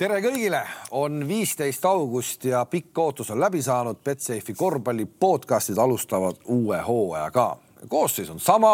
[0.00, 0.60] tere kõigile,
[0.96, 3.98] on viisteist august ja pikk ootus on läbi saanud.
[4.04, 7.58] Betsafe'i korvpalli podcastid alustavad uue hooajaga.
[7.88, 8.72] koosseis on sama.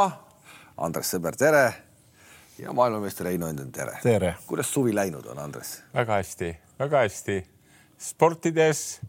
[0.77, 1.75] Andres Sõber, tere.
[2.59, 3.99] ja maailmameister Heino Enden, tere.
[4.03, 4.37] tere.
[4.47, 5.83] kuidas suvi läinud on, Andres?
[5.95, 7.47] väga hästi, väga hästi.
[7.99, 9.01] sportides,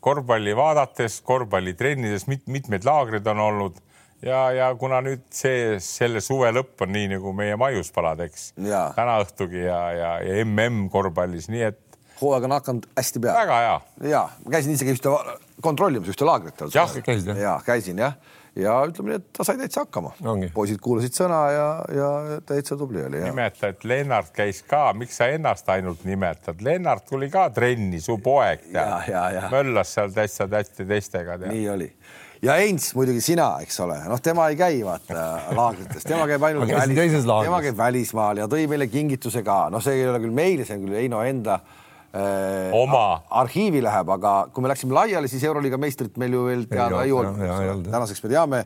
[0.00, 3.82] korvpalli vaadates, korvpallitrennides mit, mitmeid laagreid on olnud
[4.22, 8.52] ja, ja kuna nüüd see, selle suve lõpp on nii nagu meie maiuspalad, eks.
[8.56, 12.00] täna õhtugi ja, ja, ja mm korvpallis, nii et.
[12.22, 13.44] hooaeg on hakanud hästi peale.
[13.44, 13.76] väga hea.
[14.14, 15.14] ja ma käisin isegi ühte
[15.62, 16.66] kontrollimas ühte laagrit.
[16.74, 17.44] jah, käisid jah?
[17.44, 18.18] ja käisin jah
[18.58, 20.12] ja ütleme nii, et ta sai täitsa hakkama.
[20.54, 23.20] poisid kuulasid sõna ja, ja täitsa tubli oli.
[23.22, 28.18] nimeta, et Lennart käis ka, miks sa ennast ainult nimetad, Lennart tuli ka trenni, su
[28.22, 31.38] poeg tead, möllas seal täitsa täitsa teistega.
[31.46, 31.92] nii oli
[32.42, 35.24] ja Heinz muidugi sina, eks ole, noh, tema ei käi vaata
[35.56, 39.98] laagrites, tema käib ainult välis, tema käib välismaal ja tõi meile kingituse ka, noh, see
[39.98, 43.22] ei ole küll meile, see on küll Heino enda äh, oma.
[43.42, 47.14] arhiivi läheb, aga kui me läksime laiali, siis Euroliiga meistrit meil ju veel teada ei,
[47.14, 47.88] olnud.
[47.90, 48.62] tänaseks me teame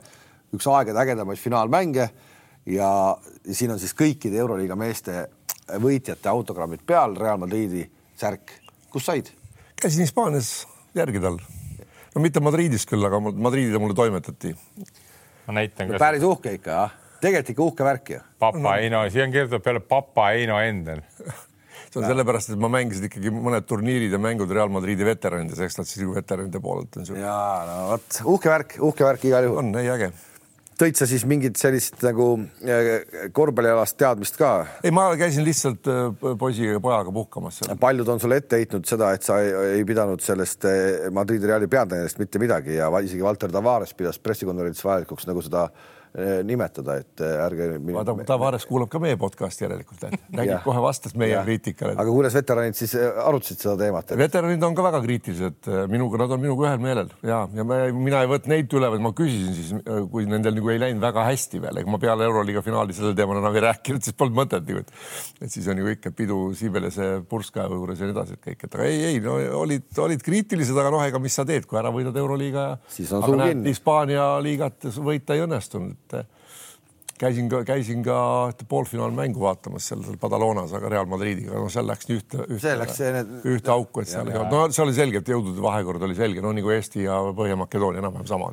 [0.52, 2.10] üks aegade ägedamaid finaalmänge
[2.68, 2.90] ja
[3.48, 5.30] siin on siis kõikide Euroliiga meeste
[5.80, 7.86] võitjate autogrammid peal, Real Madridi
[8.20, 8.58] särk,
[8.92, 9.32] kus said?
[9.80, 10.52] käisin Hispaanias
[10.94, 11.40] järgi tal
[12.14, 14.54] no mitte Madridis küll, aga Madridi mulle toimetati.
[15.46, 16.02] ma näitan ka.
[16.02, 16.98] päris uhke ikka, jah?
[17.22, 18.20] tegelikult ikka uhke värk ju.
[18.42, 18.74] papa no.
[18.74, 21.02] Heino, siia on kirjutatud peale papa Heino Endel
[21.92, 25.76] see on sellepärast, et ma mängisin ikkagi mõned turniirid ja mängud Real Madridi veteranides, eks
[25.76, 27.08] nad siis veteranide poolelt on.
[27.20, 27.38] ja
[27.68, 29.60] no vot, uhke värk, uhke värk igal juhul.
[29.60, 30.12] on, ei äge
[30.82, 32.26] tõid sa siis mingit sellist nagu
[32.66, 34.52] äh, korvpallialast teadmist ka?
[34.82, 39.12] ei, ma käisin lihtsalt äh, poisi ja pojaga puhkamas paljud on sulle ette heitnud seda,
[39.14, 43.54] et sa ei, ei pidanud sellest äh, Madridi Reali peatreenerist mitte midagi ja isegi Valter
[43.54, 45.68] Tavares pidas pressikonverentsi vajalikuks nagu seda
[46.44, 47.68] nimetada, et eh, ärge.
[47.88, 50.02] vaata, Tavares kuulab ka meie podcast'i järelikult,
[50.36, 51.94] nägid kohe vastas meie kriitikale.
[51.96, 54.20] aga kuidas veteranid siis eh, arutasid seda teemat et...?
[54.20, 58.20] veteranid on ka väga kriitilised minuga, nad on minuga ühel meelel ja, ja me, mina
[58.26, 59.72] ei võtnud neid üle, vaid ma küsisin siis,
[60.12, 63.40] kui nendel nagu ei läinud väga hästi veel, ega ma peale Euroliiga finaali sellel teemal
[63.40, 64.92] enam ei rääkinud, siis polnud mõtet nagu, et,
[65.40, 68.78] et siis on ju ikka pidu Siibelise purska juures ja nii edasi, et kõik, et
[68.78, 71.92] aga ei, ei no olid, olid kriitilised, aga noh, ega mis sa teed, kui ära
[71.94, 72.78] võidad Euroliiga ja.
[72.92, 73.72] siis on sul kinni.
[73.72, 76.42] Hispaania liigat võita ei õnnestunud et
[77.22, 78.16] käisin ka, käisin ka
[78.68, 82.74] poolfinaalmängu vaatamas seal, seal Badalonas, aga Real Madridiga, no seal läks nii ühte, ühte,
[83.16, 83.32] need...
[83.54, 86.74] ühte auku, et seal no see oli selge, et jõudude vahekord oli selge, no nagu
[86.74, 88.52] Eesti ja Põhja-Makedoonia enam-vähem sama.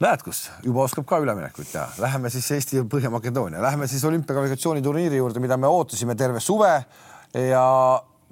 [0.00, 0.46] näed, kus?
[0.64, 1.86] Juba oskab ka üleminekuid teha.
[2.00, 6.72] Läheme siis Eesti ja Põhja-Makedoonia, lähme siis olümpiakvalifikatsiooniturniiri juurde, mida me ootasime terve suve.
[7.36, 7.64] Ja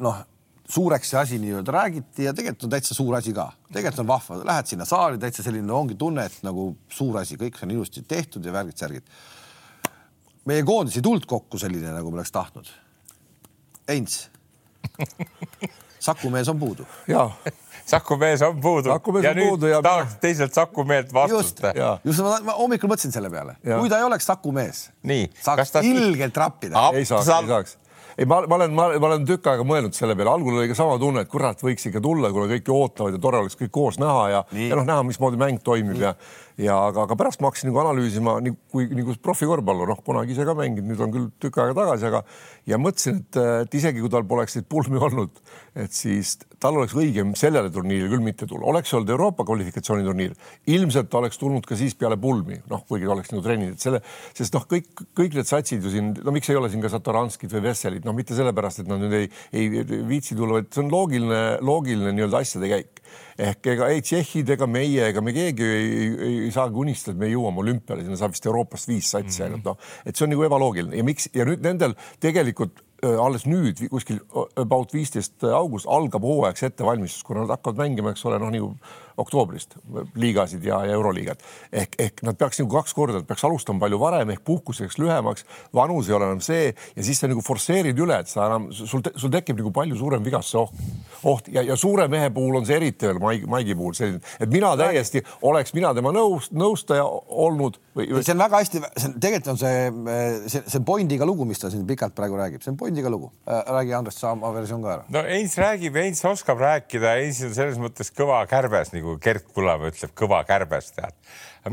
[0.05, 0.25] noh
[0.69, 4.41] suureks see asi nii-öelda räägiti ja tegelikult on täitsa suur asi ka, tegelikult on vahva,
[4.45, 8.45] lähed sinna saali, täitsa selline ongi tunne, et nagu suur asi, kõik on ilusti tehtud
[8.45, 9.09] ja värgid-särgid.
[10.49, 12.69] meie koondis ei tulnud kokku selline, nagu me oleks tahtnud.
[13.89, 14.27] Heinz
[15.99, 16.87] Saku mees on puudu.
[17.09, 17.33] jaa
[17.87, 18.93] Saku mees on puudu.
[19.23, 19.83] ja nüüd ja...
[19.83, 21.63] tahaks teiselt Saku meelt vastust.
[21.65, 24.91] just, just ma, ma hommikul mõtlesin selle peale, kui ta ei oleks Saku mees,
[25.43, 26.91] saaks ta ilgelt rappida.
[26.93, 27.79] ei saaks, ei saaks
[28.19, 30.99] ei, ma, ma olen, ma olen tükk aega mõelnud selle peale, algul oli ka sama
[30.99, 34.25] tunne, et kurat, võiks ikka tulla, kuna kõik ootavad ja tore oleks kõik koos näha
[34.33, 36.07] ja, ja noh, näha, mismoodi mäng toimib Nii.
[36.09, 36.15] ja
[36.59, 40.47] ja aga, aga pärast ma hakkasin nagu analüüsima nii kui nagu profikorvpallur, noh, kunagi ise
[40.47, 42.23] ka mänginud, nüüd on küll tükk aega tagasi, aga
[42.69, 45.39] ja mõtlesin, et, et isegi kui tal poleks neid pulmi olnud,
[45.79, 50.35] et siis tal oleks õigem sellele turniirile küll mitte tulla, oleks olnud Euroopa kvalifikatsiooniturniir,
[50.75, 54.03] ilmselt oleks tulnud ka siis peale pulmi, noh, kuigi ta oleks nagu trenninud, et selle,
[54.35, 57.55] sest noh, kõik, kõik need satsid ju siin, no miks ei ole siin ka Satoranskid
[57.55, 59.71] või Vesselid, noh, mitte sellepärast, et nad nüüd ei, ei
[60.11, 63.05] viitsi tulla, vaid see on loogiline, loogiline nii-öelda asjade käik
[63.39, 67.23] ehk ega ei tšehhid ega meie ega me keegi ei, ei, ei saagi unistada, et
[67.23, 69.79] me jõuame olümpiale, sinna saab vist Euroopast viis satsi ainult mm -hmm.
[69.79, 73.79] noh, et see on nagu ebaloogiline ja miks ja nüüd nendel tegelikult Äh, alles nüüd
[73.93, 74.17] kuskil
[74.59, 78.73] about viisteist august algab hooajaks ettevalmistus, kuna nad hakkavad mängima, eks ole, noh nagu
[79.19, 79.77] oktoobrist
[80.19, 81.43] liigasid ja, ja euroliigat
[81.73, 86.09] ehk, ehk nad peaks nagu kaks korda, peaks alustama palju varem ehk puhkuseks lühemaks, vanus
[86.09, 89.33] ei ole enam see ja siis sa nagu forsseerid üle, et sa enam sul, sul
[89.35, 90.83] tekib nagu palju suurem vigastuse oht,
[91.33, 94.53] oht ja, ja suure mehe puhul on see eriti veel Maigi, Maigi puhul selline, et
[94.53, 98.25] mina täiesti oleks mina tema nõus, nõustaja olnud või, või....
[98.27, 99.79] see on väga hästi, see on tegelikult on see,
[100.53, 103.63] see, see pointiga lugu, mis ta siin pikalt praegu räägib, see on pointiga lugu äh,.
[103.79, 105.09] räägi, Andres, sa oma versioon ka ära.
[105.15, 109.93] no Heinz räägib, Heinz oskab rääkida, Heinz on selles mõttes kõva kärbes, nagu Gert Kullamäe
[109.93, 111.15] ütleb, kõva kärbes, tead.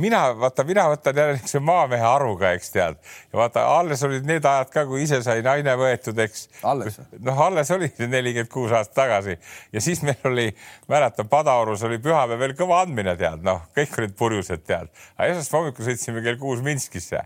[0.01, 2.97] mina, vaata, mina võtan jälle niisuguse maamehe aruga, eks tead.
[3.31, 6.47] ja vaata, alles olid need ajad ka, kui ise sai naine võetud, eks.
[6.63, 9.37] noh, alles oli nelikümmend kuus aastat tagasi
[9.71, 10.49] ja siis meil oli,
[10.91, 14.91] mäletan, Padaorus oli pühapäev veel kõva andmine, tead, noh, kõik olid purjused, tead.
[15.17, 17.25] aga esmaspäeva hommikul sõitsime kell kuus Minskisse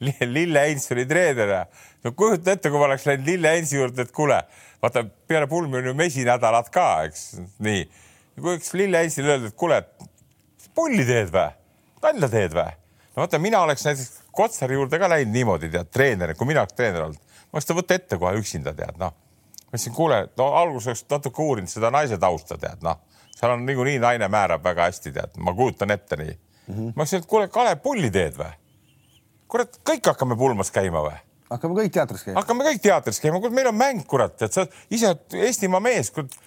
[0.00, 1.62] Lille Heinz oli treener ja
[2.04, 4.38] no kujuta ette, kui ma oleks läinud Lille Heinzi juurde, et kuule,
[4.82, 7.24] vaata peale pulmi on ju mesinädalad ka, eks
[7.64, 7.82] nii.
[8.42, 9.80] Kui üks Lille Heinzile öelda, et kuule,
[10.74, 11.48] pulli teed või,
[12.04, 12.74] nalja teed või?
[13.18, 16.76] no vaata, mina oleks näiteks Kotsari juurde ka läinud niimoodi, tead, treener, kui mina oleks
[16.78, 19.14] treener olnud, ma oleks ta võtta ette kohe üksinda, tead, noh.
[19.64, 23.00] ma ütlesin, kuule, no alguses natuke uurinud seda naise tausta, tead, noh,
[23.34, 26.74] seal on niikuinii naine määrab väga hästi, tead, ma kujutan ette nii mm.
[26.74, 26.92] -hmm.
[26.94, 28.52] ma ütlesin, et kuule, Kalev, pulli teed või?
[29.48, 31.16] kurat, kõik hakkame pulmas käima või?
[31.50, 32.40] hakkame kõik teatris käima.
[32.40, 36.38] hakkame kõik teatris käima, kurat, meil on mäng, kurat, tead, sa ise Eestimaa mees, kurat.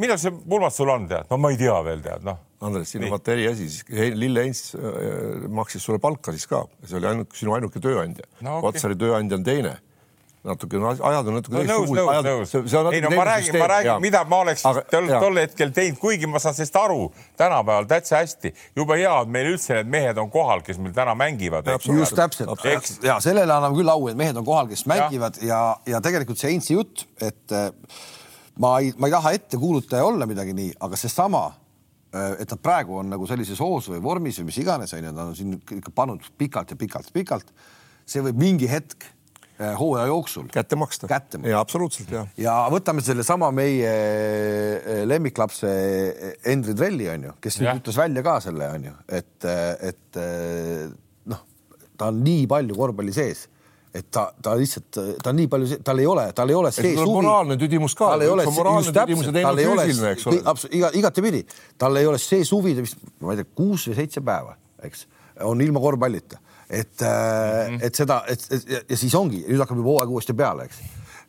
[0.00, 1.30] Millal see pulmas sul on, tead?
[1.30, 4.70] no ma ei tea veel, tead, noh Andres, siin on vaata eriasi, siis Lille Heinz
[4.78, 8.60] äh, maksis sulle palka siis ka, see oli ainult sinu ainuke tööandja no,.
[8.60, 8.70] Okay.
[8.70, 9.74] Kotsari tööandja on teine
[10.44, 12.74] natuke no, ajad on natuke no, nõus, nõus, nõus.
[12.92, 16.28] ei no ma räägin, ma räägin, mida ma oleks Aga, tol, tol hetkel teinud, kuigi
[16.28, 17.06] ma saan sellest aru
[17.40, 18.52] tänapäeval täitsa hästi.
[18.76, 21.70] jube hea, et meil üldse need mehed on kohal, kes meil täna mängivad.
[21.88, 22.66] just täpselt
[23.04, 25.62] ja sellele anname küll au, et mehed on kohal, kes mängivad ja, ja,
[25.96, 27.70] ja tegelikult see Heinzi jutt, et äh,
[28.62, 33.00] ma ei, ma ei taha ettekuulutaja olla midagi nii, aga seesama äh, et nad praegu
[33.00, 36.32] on nagu sellises hoos või vormis või mis iganes, onju, nad on siin ikka pannud
[36.38, 37.52] pikalt ja pikalt, pikalt.
[38.06, 39.08] see võib mingi hetk
[39.60, 40.46] Äh, hooaja jooksul.
[40.52, 41.06] kätte maksta.
[41.06, 41.50] kätte maksta.
[41.50, 42.26] ja absoluutselt ja.
[42.36, 45.70] ja võtame sellesama meie äh, lemmiklapse
[46.50, 49.46] Endri Trelli onju, kes nüüd ütles välja ka selle onju, et,
[49.78, 50.18] et
[51.30, 51.44] noh,
[51.94, 53.44] ta on nii palju korvpalli sees
[53.94, 56.94] et ta, ta lihtsalt, ta on nii palju, tal ei ole, tal ei ole see
[56.96, 57.10] suvi.
[57.14, 58.08] moraalne tüdimus ka.
[58.14, 59.84] tal ei ole, just täpselt, tal ei ole,
[60.74, 61.44] iga, igatepidi,
[61.78, 65.06] tal ei ole see suvi, vist ma ei tea, kuus või seitse päeva, eks,
[65.46, 67.86] on ilma korvpallita et mm, -hmm.
[67.86, 70.80] et seda, et, et ja, ja siis ongi, nüüd hakkab juba hooaeg uuesti peale, eks.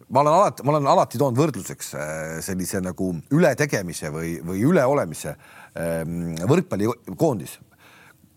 [0.09, 2.09] ma olen alati, ma olen alati toonud võrdluseks äh,
[2.45, 7.59] sellise nagu ületegemise või, või üleolemise ähm, võrkpallikoondis.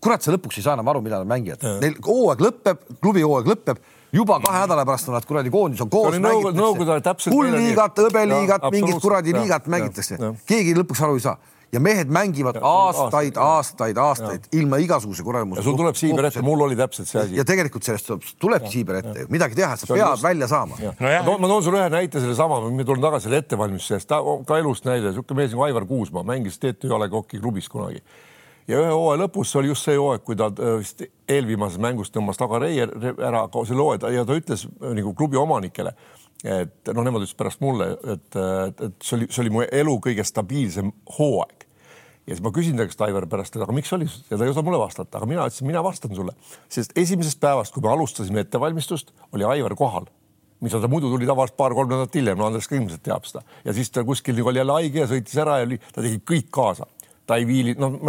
[0.01, 1.63] kurat, sa lõpuks ei saa enam aru, mida nad mängivad.
[1.81, 3.81] Neil hooaeg lõpeb, klubi hooaeg lõpeb
[4.13, 6.17] juba kahe nädala pärast on nad kuradi koondis on koos.
[7.29, 10.19] hullliigat, hõbeliigat, mingit kuradi liigat mängitakse.
[10.49, 11.37] keegi lõpuks aru ei saa.
[11.69, 14.49] Ja mehed mängivad ja, aastaid, aastaid, aastaid ja.
[14.57, 15.61] ilma igasuguse kuramuse.
[15.61, 17.35] sul tuleb siiber ette, mul oli täpselt see asi.
[17.37, 20.23] ja tegelikult sellest tuleb, tulebki siiber ette, midagi teha, sa pead just...
[20.25, 20.79] välja saama.
[20.81, 20.95] No.
[20.97, 24.15] ma toon, ma toon sulle ühe näite sellesama, ma tulen tagasi selle ettevalmistuse eest,
[24.49, 28.01] ka elust näide, niisugune mees nagu Aivar Kuusmaa mängis TTÜ A Le Coq'i klubis kunagi
[28.69, 32.11] ja ühe hooaja lõpus, see oli just see hooaeg, kui ta äh, vist eelviimases mängus
[32.13, 35.95] tõmbas tagareier ära selle hooaja ja ta ütles äh, nagu klubi omanikele,
[36.43, 40.25] et noh, nemad ütlesid pärast mulle, et, et see oli, see oli mu elu kõige
[40.27, 41.65] stabiilsem hooaeg.
[42.27, 44.07] ja siis ma küsin ta käest, Aivar, pärast, et aga miks oli?
[44.29, 46.37] Ja ta ei osanud mulle vastata, aga mina ütlesin, mina vastan sulle,
[46.69, 50.07] sest esimesest päevast, kui me alustasime ettevalmistust, oli Aivar kohal
[50.59, 53.45] mis ta muidu tuli tavaliselt paar-kolm nädalat hiljem, no Andres ka ilmselt teab seda.
[53.63, 56.19] Ja siis ta kuskil nagu oli jälle haige ja sõitis ära ja oli, ta tegi
[56.19, 56.83] kõik kaasa
[57.29, 57.99] ta ei viili, noh,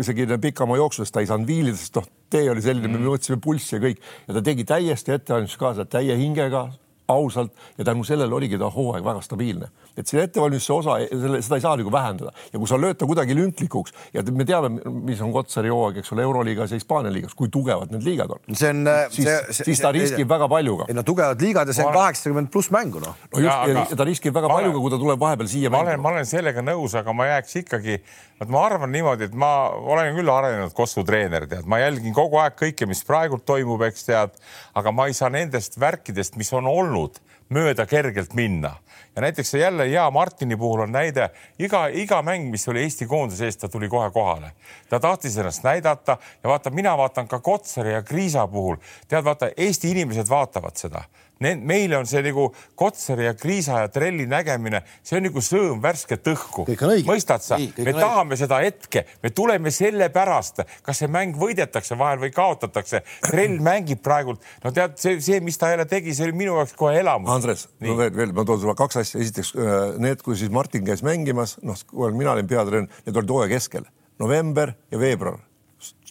[0.00, 3.36] isegi pikamaa jooksudes ta ei saanud viilida, sest noh, tee oli selline mm., me võtsime
[3.44, 6.70] pulssi ja kõik ja ta tegi täiesti ettevalmistust kaasa, täie hingega,
[7.10, 9.68] ausalt ja tänu sellele oligi ta hooaeg väga stabiilne.
[9.96, 13.08] Et selle ettevalmistuse osa, selle, seda ei saa nagu vähendada ja kui sa lööd ta
[13.08, 14.72] kuidagi lünklikuks ja me teame,
[15.06, 18.42] mis on Kotsari hooaeg, eks ole, Euroliigas ja Hispaania liigas, kui tugevad need liigad on.
[18.54, 18.84] see on,
[19.14, 19.30] siis,
[19.62, 20.88] siis ta riskib see, väga paljuga.
[20.90, 23.16] ei no tugevad liigad ja see on kaheksakümmend pluss mängu noh.
[23.32, 25.72] no just, ja, aga, ta riskib väga paljuga, kui ta tuleb vahepeal siia.
[25.72, 27.98] ma olen, ma olen sellega nõus, aga ma jääks ikkagi,
[28.40, 32.40] vot ma arvan niimoodi, et ma olen küll arenenud Kossu treener, tead, ma jälgin kogu
[32.42, 34.38] aeg kõike, mis praegult toimub, eks tead,
[34.78, 37.20] aga ma ei saa nendest värkidest, mis on olnud
[37.50, 38.76] mööda kergelt minna.
[39.16, 43.44] ja näiteks jälle hea Martini puhul on näide, iga, iga mäng, mis oli Eesti koondise
[43.44, 44.52] eest, ta tuli kohe kohale.
[44.88, 48.76] ta tahtis ennast näidata ja vaata, mina vaatan ka Kotsari ja Kriisa puhul,
[49.08, 51.02] tead, vaata Eesti inimesed vaatavad seda
[51.40, 56.28] meile on see nagu Kotsari ja Kriisa ja Trelli nägemine, see on nagu sõõm värsket
[56.34, 56.66] õhku.
[57.08, 57.58] mõistad sa?
[57.58, 58.40] me tahame õige.
[58.42, 63.02] seda hetke, me tuleme sellepärast, kas see mäng võidetakse vahel või kaotatakse.
[63.24, 66.76] Trell mängib praegult, no tead, see, see, mis ta jälle tegi, see oli minu jaoks
[66.78, 67.32] kohe elamus.
[67.32, 70.84] Andres, no veel, veel ma toon sulle kaks asja, esiteks äh, need, kui siis Martin
[70.86, 71.78] käis mängimas, noh,
[72.12, 73.88] mina olin peatreener, need olid hooaja keskel,
[74.20, 75.40] november ja veebruar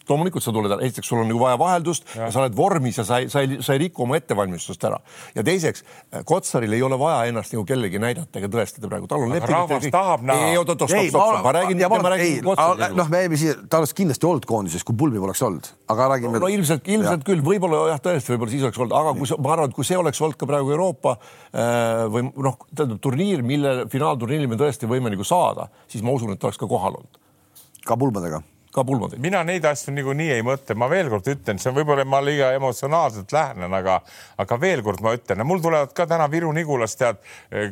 [0.09, 2.25] loomulikult sa tuled, esiteks sul on nagu vaja vaheldust ja.
[2.25, 4.99] ja sa oled vormis ja sa ei, sa ei, sa ei riku oma ettevalmistust ära.
[5.35, 5.83] ja teiseks,
[6.25, 9.53] Kotsaril ei ole vaja ennast nagu kellegi näidata ega tõestada praegu, tal on leping.
[9.53, 10.49] rahvas tahab näha.
[10.49, 12.97] ei, oot, oot, stopp, stopp, ma räägin, ma räägin Kotsarist.
[12.97, 16.43] noh, me jäime siia, ta oleks kindlasti olnud koondises, kui pulmi poleks olnud, aga räägime.
[16.43, 17.27] no ilmselt, ilmselt ja.
[17.31, 19.99] küll, võib-olla jah, tõesti, võib-olla siis oleks olnud, aga kui ma arvan, et kui see
[19.99, 25.11] oleks olnud ka praegu Euroopa äh, või noh, tähendab turniir, mille finaalturniiril me tõesti võime
[25.13, 27.25] nagu saada, siis ma usun, et ta oleks ka kohal olnud.
[27.85, 28.41] ka pulmadega
[28.73, 29.21] ka pulmadeid.
[29.21, 32.51] mina neid asju niikuinii ei mõtle, ma veel kord ütlen, see on võib-olla ma liiga
[32.57, 33.99] emotsionaalselt lähenen, aga,
[34.41, 37.21] aga veel kord ma ütlen, mul tulevad ka täna Viru-Nigulas tead,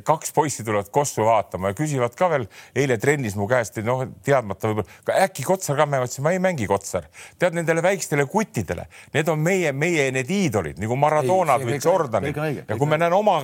[0.08, 4.72] kaks poissi tulevad Kossu vaatama ja küsivad ka veel eile trennis mu käest, noh, teadmata
[4.72, 7.06] võib-olla äkki Kotsar ka, ma ütlesin, ma ei mängi Kotsar.
[7.40, 12.78] tead nendele väikestele kuttidele, need on meie, meie need iidolid nagu Maradonad või Jordanid ja
[12.78, 13.40] kui me näen oma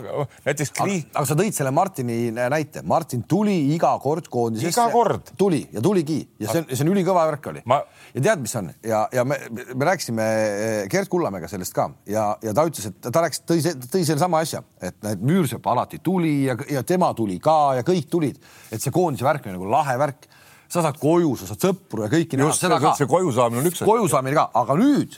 [0.45, 0.73] näiteks.
[0.79, 4.73] aga, aga sa tõid selle Martini näite, Martin tuli iga kord koondisesse.
[4.73, 5.33] iga kord.
[5.37, 7.61] tuli ja tuligi ja see on, see on ülikõva värk oli.
[7.69, 7.79] Ma....
[8.13, 8.69] ja tead, mis on?
[8.85, 11.89] Ja, ja me, me rääkisime eh, Gerd Kullamäega sellest ka.
[12.09, 15.67] Ja, ja ta ütles, et ta rääkis, tõi, tõi selle sama asja, et need Müürsepp
[15.71, 18.39] alati tuli ja, ja tema tuli ka ja kõik tulid,
[18.71, 20.29] et see koondise värk on nagu lahe värk.
[20.73, 22.37] sa saad koju, sa saad sõpru ja kõiki
[22.81, 22.95] ka.
[22.97, 23.89] see koju saamine on üks asi.
[23.89, 25.17] koju saamine ka, aga nüüd,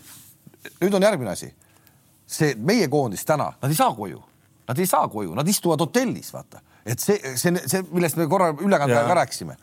[0.81, 1.53] nüüd on järgmine asi.
[2.27, 4.21] see meie koondis täna, nad ei saa koju,
[4.67, 8.51] nad ei saa koju, nad istuvad hotellis, vaata, et see, see, see, millest me korra
[8.53, 9.57] ülekande ajal ka rääkisime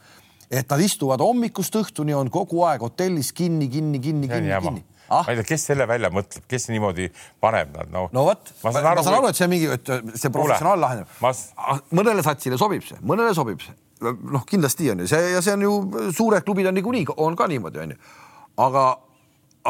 [0.53, 5.23] et nad istuvad hommikust õhtuni, on kogu aeg hotellis kinni, kinni, kinni, kinni, kinni ah?.
[5.25, 7.09] ma ei tea, kes selle välja mõtleb, kes niimoodi
[7.43, 8.07] paneb nad, no.
[8.15, 11.33] no vot, ma saan aru, aru, et see mingi, et see professionaal lahendab ma....
[11.57, 13.77] Ah, mõnele satsile sobib see, mõnele sobib see.
[14.03, 15.75] noh, kindlasti on ju see ja see on ju
[16.17, 18.01] suured klubid on niikuinii, on ka niimoodi, on ju.
[18.69, 18.87] aga,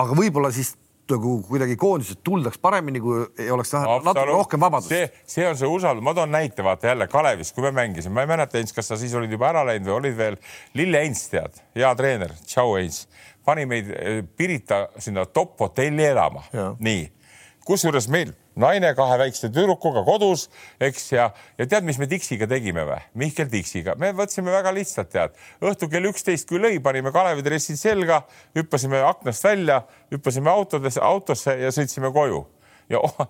[0.02, 0.74] aga võib-olla siis
[1.12, 4.92] nagu kuidagi koondised tuldaks paremini, kui oleks natuke rohkem vabadust.
[4.92, 8.26] see, see on see usaldus, ma toon näite, vaata jälle Kalevis, kui me mängisime, ma
[8.26, 10.38] ei mäleta, Heinz, kas sa siis olid juba ära läinud või olid veel,
[10.78, 13.07] Lille Heinz, tead, hea treener, tšau Heinz,
[13.47, 16.45] pani meid eh, Pirita sinna top hotelli elama,
[16.83, 17.07] nii,
[17.66, 20.47] kusjuures meil naine kahe väikse tüdrukuga kodus,
[20.82, 21.28] eks, ja,
[21.59, 23.00] ja tead, mis me Dixiga tegime või?
[23.23, 27.80] Mihkel Dixiga, me võtsime väga lihtsalt, tead, õhtul kell üksteist, kui lõi, panime Kalevi dressid
[27.80, 28.23] selga,
[28.59, 29.82] hüppasime aknast välja,
[30.12, 32.44] hüppasime autodesse, autosse ja sõitsime koju.
[32.90, 33.21] Ja oh,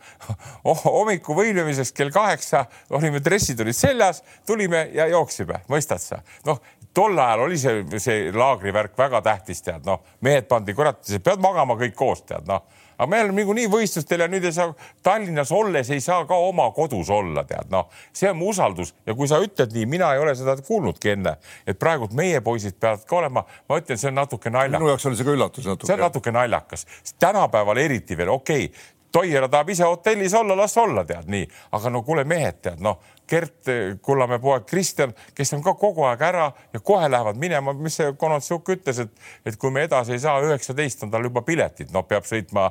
[0.64, 2.64] oh, hommiku võimlemiseks kell kaheksa
[2.96, 6.22] olime, dressid olid seljas, tulime ja jooksime, mõistad sa?
[6.48, 6.58] noh,
[6.96, 11.76] tol ajal oli see, see laagrivärk väga tähtis, tead, noh, mehed pandi, kurat, pead magama
[11.78, 12.64] kõik koos, tead, noh
[12.98, 14.72] aga me oleme niikuinii võistlustel ja nüüd ei saa
[15.02, 19.16] Tallinnas olles ei saa ka oma kodus olla, tead noh, see on mu usaldus ja
[19.18, 23.04] kui sa ütled nii, mina ei ole seda kuulnudki enne, et praegult meie poisid peavad
[23.08, 24.78] ka olema, ma ütlen, see on natuke naljakas.
[24.78, 25.90] minu jaoks oli see ka üllatus natuke.
[25.90, 26.86] see on natuke naljakas,
[27.22, 31.44] tänapäeval eriti veel, okei okay,, Toiera tahab ise hotellis olla, las olla, tead nii,
[31.76, 33.68] aga no kuule, mehed, tead noh, Gert
[34.02, 38.12] Kullamäe poeg Kristjan, kes on ka kogu aeg ära ja kohe lähevad minema, mis see
[38.18, 39.12] Konotsuk ütles, et,
[39.48, 42.70] et kui me edasi ei saa, üheksateist on tal juba piletid, noh, peab sõitma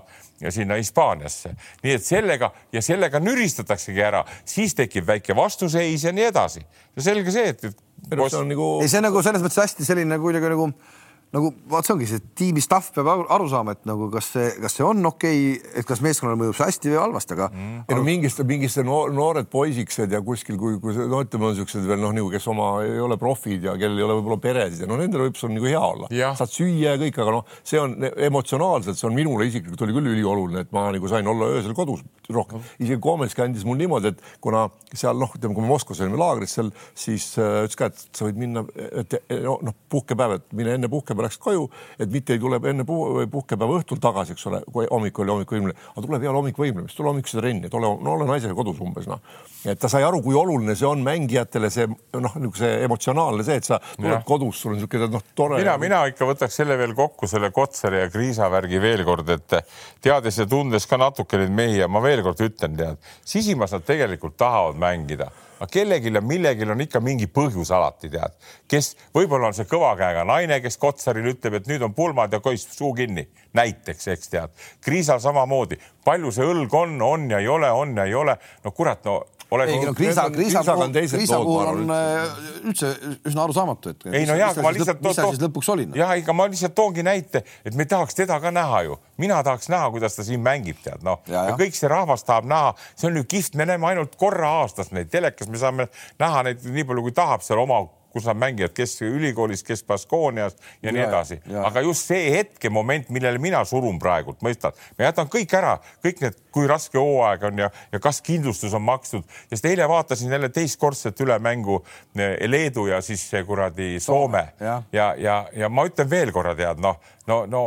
[0.49, 1.53] sinna Hispaaniasse.
[1.83, 6.65] nii et sellega ja sellega nüristataksegi ära, siis tekib väike vastuseis ja nii edasi.
[6.97, 7.85] selge see, et, et.
[8.11, 8.67] See on nagu.
[8.81, 11.00] ei, see on nagu selles mõttes hästi selline kuidagi nagu, nagu
[11.31, 14.75] nagu vaat see ongi see tiimi staff peab aru saama, et nagu kas see, kas
[14.77, 17.77] see on okei okay,, et kas meeskonnale mõjub see hästi või halvasti, aga mm..
[17.87, 21.87] ei no mingist, mingist noor, noored poisikesed ja kuskil, kui, kui no ütleme, on siuksed
[21.87, 24.89] veel noh, nagu kes oma ei ole profid ja kellel ei ole võib-olla peresid ja
[24.91, 27.95] no nendel võib on nagu hea olla, saad süüa ja kõik, aga noh, see on
[28.11, 32.03] emotsionaalselt, see on minule isiklikult oli küll ülioluline, et ma nagu sain olla öösel kodus
[32.31, 32.59] rohkem.
[32.59, 32.75] Mm..
[32.85, 36.55] isegi Komelski andis mul niimoodi, et kuna seal noh, ütleme, kui me Moskvas olime laagris
[36.55, 38.63] seal, siis äh, ütles ka, et sa võid minna,
[39.01, 41.67] et noh, puhkepäev, et mine enne puhkepäeva läks koju,
[41.99, 46.05] et mitte ei tule enne puhkepäeva õhtul tagasi, eks ole, kui hommik oli hommikuvõimlemine, aga
[46.05, 49.21] tule peale hommikuvõimlemist, tule hommikusse trenni, et ole, no ole naisega kodus umbes noh.
[49.65, 53.69] et ta sai aru, kui oluline see on mängijatele see noh, see emotsionaalne see, et
[53.69, 54.23] sa tuled ja.
[54.27, 55.59] kodus, sul on niisugune noh, tore.
[55.61, 59.59] mina, mina ikka võtaks selle veel kokku, selle Kotsari ja Kriisa värgi veel kord, et
[60.01, 63.85] teades ja tundes ka natuke neid mehi ja ma veel kord ütlen, tead, sisimas nad
[63.87, 65.31] tegelikult tahavad mängida
[65.61, 68.33] aga kellelgi ja millegil on ikka mingi põhjus alati tead,
[68.69, 72.41] kes võib-olla on see kõva käega naine, kes Kotsarile ütleb, et nüüd on pulmad ja
[72.41, 73.27] kois suu kinni,
[73.57, 74.55] näiteks, eks tead.
[74.81, 78.37] Kriisal samamoodi, palju see õlg on, on ja ei ole, on ja ei ole.
[78.65, 79.21] no kurat, no.
[79.59, 82.91] Ei no Kriisa, Kriisa puhul, Kriisa puhul on äh, üldse
[83.27, 84.05] üsna arusaamatu, et.
[84.11, 85.01] ei no jaa, aga ma lihtsalt.
[85.03, 85.97] mis ta siis lõpuks oli no??
[85.99, 89.67] ja ega ma lihtsalt toongi näite, et me tahaks teda ka näha ju, mina tahaks
[89.73, 93.11] näha, kuidas ta siin mängib, tead noh, ja, ja kõik see rahvas tahab näha, see
[93.11, 95.89] on ju kihvt, me näeme ainult korra aastas neid telekas, me saame
[96.21, 100.55] näha neid nii palju, kui tahab seal oma kus nad mängivad, kes ülikoolis, kes Baskoonias
[100.57, 101.39] ja, ja nii edasi.
[101.63, 106.41] aga just see hetkemoment, millele mina surun praegult, mõistad, ma jätan kõik ära, kõik need,
[106.51, 111.19] kui raske hooaeg on ja, ja kas kindlustus on makstud, sest eile vaatasin jälle teistkordselt
[111.23, 111.81] üle mängu
[112.15, 116.83] eh, Leedu ja siis kuradi Soome ja, ja, ja, ja ma ütlen veel korra, tead
[116.83, 117.63] noh, no, no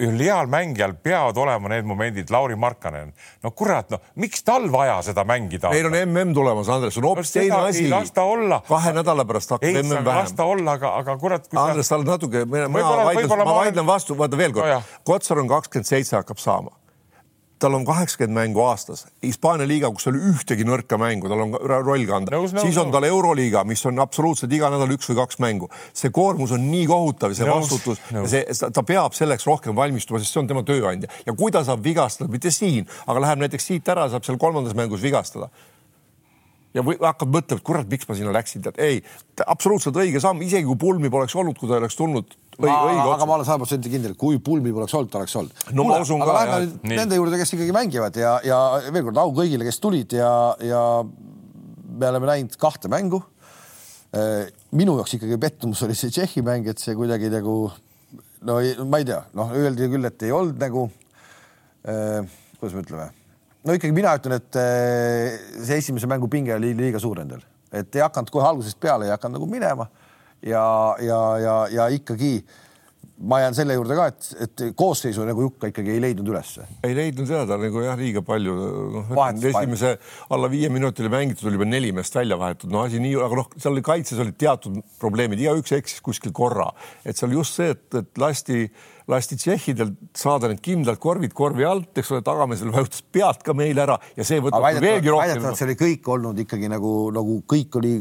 [0.00, 3.12] ühel heal mängijal peavad olema need momendid, Lauri Markkanen.
[3.42, 5.70] no kurat, no miks tal vaja seda mängida?
[5.70, 7.86] meil on MM tulemas, Andres, on hoopis no, teine asi.
[7.90, 8.62] las ta olla.
[8.68, 10.10] kahe nädala pärast hakkab MM vähem.
[10.10, 11.48] las ta olla, aga, aga kurat.
[11.54, 15.48] Andres, sa oled natuke, ma vaidlen, ma vaidlen vastu, vaata veel kord no,, Kotsar on
[15.50, 16.79] kakskümmend seitse, hakkab saama
[17.60, 21.54] tal on kaheksakümmend mängu aastas, Hispaania liiga, kus ei ole ühtegi nõrka mängu, tal on
[21.60, 25.68] roll kanda, siis on tal Euroliiga, mis on absoluutselt iga nädal üks või kaks mängu.
[25.96, 28.00] see koormus on nii kohutav, see nõus, vastutus,
[28.32, 31.10] see, ta peab selleks rohkem valmistuma, sest see on tema tööandja.
[31.26, 34.76] Ja kui ta saab vigastada, mitte siin, aga läheb näiteks siit ära, saab seal kolmandas
[34.78, 35.50] mängus vigastada.
[36.74, 39.00] Ja või hakkad mõtlema, et kurat, miks ma sinna läksin, tead, ei,
[39.42, 42.36] absoluutselt õige samm, isegi kui pulmi poleks olnud, kui ta oleks tulnud
[42.68, 45.66] õige, õige aga ma olen sada protsenti kindel, kui pulmi poleks olnud, oleks olnud.
[45.72, 46.30] no Kuule, ma usun ka.
[46.30, 49.80] aga lähme nüüd nende juurde, kes ikkagi mängivad ja, ja veel kord au kõigile, kes
[49.82, 50.32] tulid ja,
[50.64, 53.22] ja me oleme näinud kahte mängu.
[54.16, 57.54] Äh, minu jaoks ikkagi pettumus oli see Tšehhi mäng, et see kuidagi nagu
[58.46, 60.86] no ma ei tea, noh, öeldi küll, et ei olnud nagu
[61.84, 62.20] eh,,
[62.58, 63.08] kuidas me ütleme
[63.66, 67.96] no ikkagi mina ütlen, et eh, see esimese mängu pinge oli liiga suur endal, et
[67.96, 69.88] ei hakanud kohe algusest peale, ei hakanud nagu minema
[70.42, 72.38] ja, ja, ja, ja ikkagi
[73.20, 76.64] ma jään selle juurde ka, et, et koosseisu nagu Jukka ikkagi ei leidnud ülesse.
[76.86, 78.54] ei leidnud ja ta nagu jah, liiga palju
[78.94, 79.92] noh, esimese
[80.32, 83.50] alla viie minutile mängitud oli juba neli meest välja vahetud, no asi nii, aga noh,
[83.58, 86.70] seal oli kaitses olid teatud probleemid, igaüks eksis kuskil korra,
[87.04, 88.64] et seal just see, et, et lasti
[89.10, 93.78] lasti tšehhidel saada need kindlad korvid korvi alt, eks ole, tagameesel vajutas pealt ka meil
[93.82, 95.22] ära ja see võtab veelgi rohkem.
[95.26, 97.94] väidetavalt see oli kõik olnud ikkagi nagu, nagu kõik oli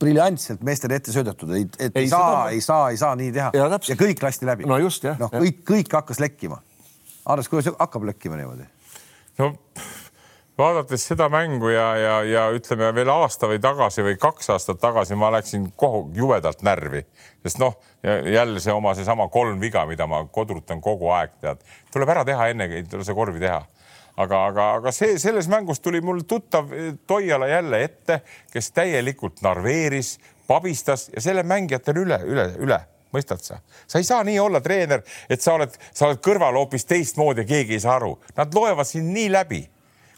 [0.00, 3.50] briljantselt meestele ette söödetud, et, et ei, ei saa, ei saa, ei saa nii teha
[3.56, 4.68] ja, ja kõik lasti läbi.
[4.68, 5.18] no just jah.
[5.20, 6.62] noh, kõik, kõik hakkas lekkima.
[7.26, 8.68] Andres, kuidas hakkab lekkima niimoodi?
[9.42, 9.54] no
[10.58, 15.16] vaadates seda mängu ja, ja, ja ütleme veel aasta või tagasi või kaks aastat tagasi
[15.18, 17.02] ma läksin kogu jubedalt närvi,
[17.44, 21.60] sest noh, jälle see oma seesama kolm viga, mida ma kodrutan kogu aeg, tead,
[21.92, 23.62] tuleb ära teha enne, ei tule see korvi teha.
[24.16, 26.70] Aga, aga, aga see selles mängus tuli mul tuttav
[27.06, 30.14] Toiala jälle ette, kes täielikult narveeris,
[30.48, 32.80] pabistas ja selle mängijatele üle, üle, üle.
[33.12, 33.60] Mõistad sa?
[33.86, 37.48] sa ei saa nii olla treener, et sa oled, sa oled kõrval hoopis teistmoodi ja
[37.48, 38.16] keegi ei saa aru.
[38.36, 39.60] Nad loevad sind nii läbi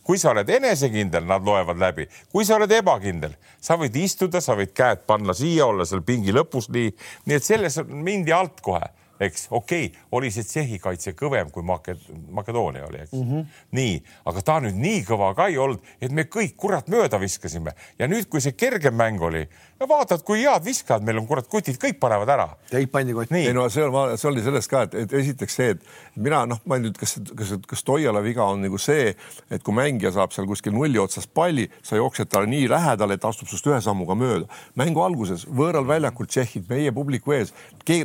[0.08, 4.56] kui sa oled enesekindel, nad loevad läbi, kui sa oled ebakindel, sa võid istuda, sa
[4.56, 6.94] võid käed panna siia, olla seal pingi lõpus, nii,
[7.28, 8.88] nii et selles mindi alt kohe
[9.20, 11.96] eks okei okay,, oli see Tšehhi kaitse kõvem kui Make-,
[12.30, 13.30] Makedoonia oli, eks mm.
[13.30, 13.46] -hmm.
[13.78, 13.96] nii,
[14.30, 18.08] aga ta nüüd nii kõva ka ei olnud, et me kõik kurat mööda viskasime ja
[18.08, 19.46] nüüd, kui see kergem mäng oli,
[19.80, 22.46] no vaatad, kui head viskajad meil on, kurat, kutid kõik panevad ära.
[22.70, 23.34] Teid pandi kotti.
[23.48, 26.60] ei no see on, see oli sellest ka, et, et esiteks see, et mina noh,
[26.68, 29.12] ma nüüd, kas, kas, kas Toiala viga on nagu see,
[29.50, 33.28] et kui mängija saab seal kuskil nulli otsast palli, sa jooksed talle nii lähedale, et
[33.28, 34.48] astub sinust ühe sammuga mööda.
[34.78, 37.54] mängu alguses võõral väljakul tšehhid meie publiku ees,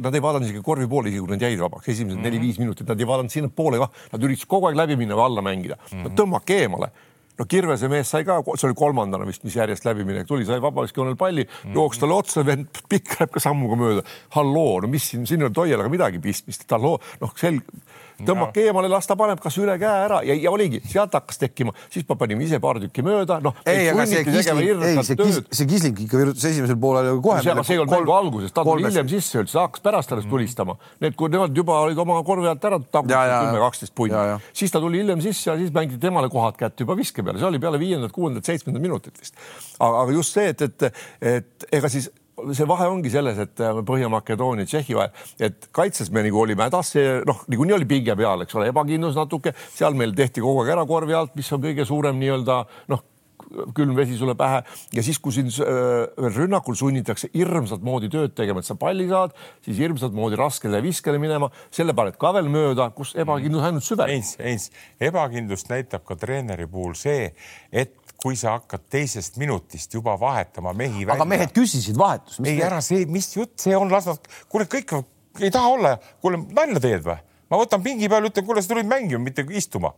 [0.03, 2.25] nad ei vaadanud isegi korvi poole poole, isegi kui nad jäid vabaks, esimesed mm -hmm.
[2.29, 5.41] neli-viis minutit, nad ei vaadanud sinnapoole kah, nad üritasid kogu aeg läbi minna või alla
[5.41, 5.89] mängida mm.
[5.89, 6.03] -hmm.
[6.03, 6.91] no tõmmake eemale
[7.39, 11.17] no Kirvese mees sai ka, see oli kolmandana vist, mis järjest läbiminek tuli, sai vabaviskejoonel
[11.19, 11.79] palli mm, -hmm.
[11.79, 14.05] jooksis talle otsa, vend pikk läheb ka sammuga mööda.
[14.37, 17.65] halloo, no mis siin, siin ei ole Toialaga midagi pistmist, halloo, noh, selge
[18.27, 21.73] tõmmake eemale, las ta paneb kas üle käe ära ja, ja oligi, sealt hakkas tekkima,
[21.93, 23.55] siis me panime ise paar tükki mööda, noh.
[23.69, 27.41] ei, aga see Kisling, ei see Kisling, see Kisling ikka virutas esimesel poolel kohe.
[27.43, 30.77] see, see ei olnud mängu alguses, ta tuli hiljem sisse üldse, hakkas pärast alles tulistama.
[31.03, 34.81] Need, kui nemad juba olid oma korvi alt ära tagunud kümme, kaksteist punni, siis ta
[34.83, 37.79] tuli hiljem sisse ja siis mängiti temale kohad kätte juba viske peale, see oli peale
[37.79, 39.35] viiendat, kuuendat, seitsmendat minutit vist.
[39.79, 42.09] aga just see, et, et, et ega siis
[42.53, 46.93] see vahe ongi selles, et äh, Põhja-Makedoonia, Tšehhi vahel, et kaitses me nagu olime hädas,
[46.95, 50.73] see noh, niikuinii oli pinge peal, eks ole, ebakindlus natuke, seal meil tehti kogu aeg
[50.73, 53.05] ära korvi alt, mis on kõige suurem nii-öelda noh,
[53.75, 54.61] külm vesi sulle pähe
[54.95, 59.35] ja siis, kui sind äh, rünnakul sunnitakse hirmsat moodi tööd tegema, et sa palli saad,
[59.65, 64.13] siis hirmsat moodi raskele viskele minema, selle paned ka veel mööda, kus ebakindlus ainult süveneb.
[64.13, 64.69] Heinz, Heinz,
[65.03, 67.31] ebakindlust näitab ka treeneri puhul see,
[67.71, 71.17] et kui sa hakkad teisest minutist juba vahetama mehi välja.
[71.17, 72.39] aga mehed küsisid vahetust.
[72.45, 74.95] ei, ära see, mis jutt see on, las nad, kuule, kõik
[75.41, 77.19] ei taha olla, kuule nalja teed või?
[77.51, 79.91] ma võtan pingi peal, ütlen, kuule, sa tulid mängima, mitte istuma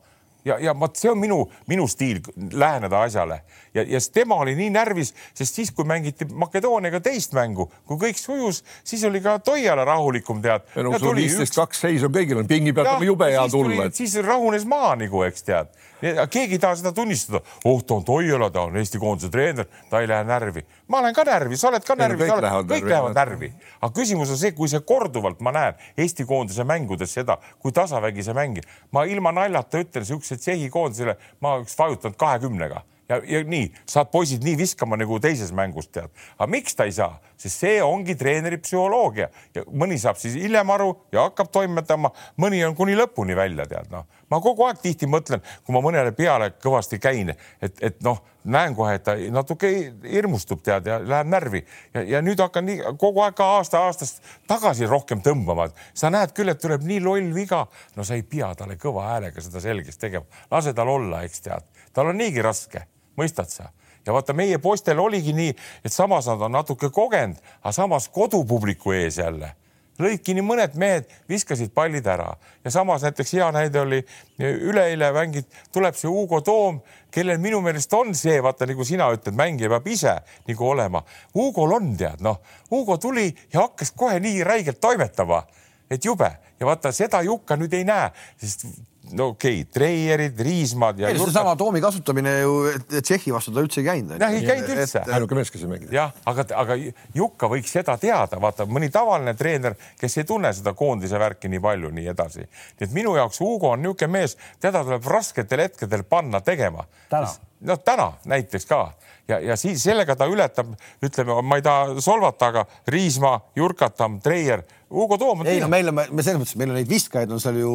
[0.45, 2.21] ja, ja vot see on minu, minu stiil
[2.53, 3.41] läheneda asjale
[3.75, 8.19] ja, ja tema oli nii närvis, sest siis, kui mängiti Makedooniaga teist mängu, kui kõik
[8.19, 10.67] sujus, siis oli ka Toiala rahulikum, tead.
[10.75, 13.89] no sul viisteist kaks seis on kõigil on pingi pealt on jube hea tulla.
[13.95, 15.71] siis rahunes maha nagu, eks tead.
[16.01, 17.41] Keegi ei taha seda tunnistada.
[17.65, 20.65] oh, ta on Toiala, ta on Eesti koondise treener, ta ei lähe närvi.
[20.87, 23.51] ma olen ka närvi, sa oled ka närvi, kõik, lähevad, kõik lähevad närvi.
[23.81, 28.25] aga küsimus on see, kui see korduvalt, ma näen Eesti koondise mängudes seda, kui tasavägi
[28.25, 33.43] see mängib, ma ilma naljata ütlen siukse Tšehhi koondisele, ma oleks vajutanud kahekümnega ja, ja
[33.43, 36.09] nii saad poisid nii viskama nagu teises mängus tead.
[36.37, 39.29] aga miks ta ei saa, sest see ongi treeneri psühholoogia.
[39.55, 43.91] Ja mõni saab siis hiljem aru ja hakkab toimetama, mõni on kuni lõpuni välja tead
[43.91, 44.05] noh.
[44.29, 47.29] ma kogu aeg tihti mõtlen, kui ma mõnele peale kõvasti käin,
[47.61, 49.69] et, et noh, näen kohe, et ta natuke
[50.03, 51.61] hirmustub tead ja läheb närvi.
[51.93, 55.69] Ja, ja nüüd hakkan nii kogu aeg ka aasta-aastast tagasi rohkem tõmbama.
[55.93, 57.65] sa näed küll, et tuleb nii loll viga,
[57.95, 61.65] no sa ei pea talle kõva häälega seda selgeks tegema, lase tal olla, eks tead,
[61.93, 62.85] tal on niigi raske
[63.17, 63.71] mõistad sa?
[64.05, 65.53] ja vaata, meie poistel oligi nii,
[65.85, 69.55] et samas nad on natuke kogenud, aga samas kodupubliku ees jälle
[70.01, 72.27] lõidki nii mõned mehed, viskasid pallid ära
[72.65, 74.01] ja samas näiteks hea näide oli
[74.39, 79.37] üleeile mängid, tuleb see Hugo Toom, kellel minu meelest on see, vaata nagu sina ütled,
[79.37, 80.17] mängija peab ise
[80.49, 81.03] nagu olema.
[81.35, 85.45] Hugol on tead, noh, Hugo tuli ja hakkas kohe nii räigelt toimetama,
[85.89, 88.67] et jube ja vaata seda Jukka nüüd ei näe, sest
[89.11, 91.11] no okei okay,, Treierid, Riismad ja.
[91.17, 92.55] seesama Toomi kasutamine ju
[93.01, 94.15] Tšehhi vastu ta üldse ei käinud.
[94.21, 95.03] jah, ei käinud üldse.
[95.13, 95.93] ainuke mees, kes ei mänginud.
[95.93, 96.77] jah, aga, aga
[97.15, 101.61] Jukka võiks seda teada, vaata mõni tavaline treener, kes ei tunne seda koondise värki nii
[101.61, 102.45] palju, nii edasi.
[102.45, 106.87] nii et minu jaoks Hugo on niisugune mees, teda tuleb rasketel hetkedel panna tegema.
[107.11, 108.87] noh, täna näiteks ka
[109.27, 114.63] ja, ja siis sellega ta ületab, ütleme, ma ei taha solvata, aga Riismaa, Jurkatam, Treier,
[114.95, 115.41] Hugo Toom.
[115.49, 117.71] ei no meil on, me selles mõttes, meil on neid viskajaid on seal ju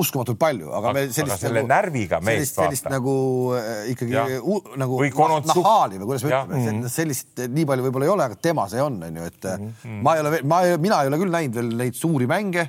[0.00, 1.44] uskumatult palju, aga me sellist.
[1.44, 2.70] selle nagu, närviga meest vaata.
[2.70, 3.14] sellist nagu
[3.58, 6.94] äh, ikkagi u, nagu nahaali või kuidas me ütleme, mm -hmm.
[6.96, 10.02] sellist nii palju võib-olla ei ole, aga tema see on, on ju, et mm -hmm.
[10.02, 12.68] ma ei ole, ma, mina ei ole küll näinud veel neid suuri mänge.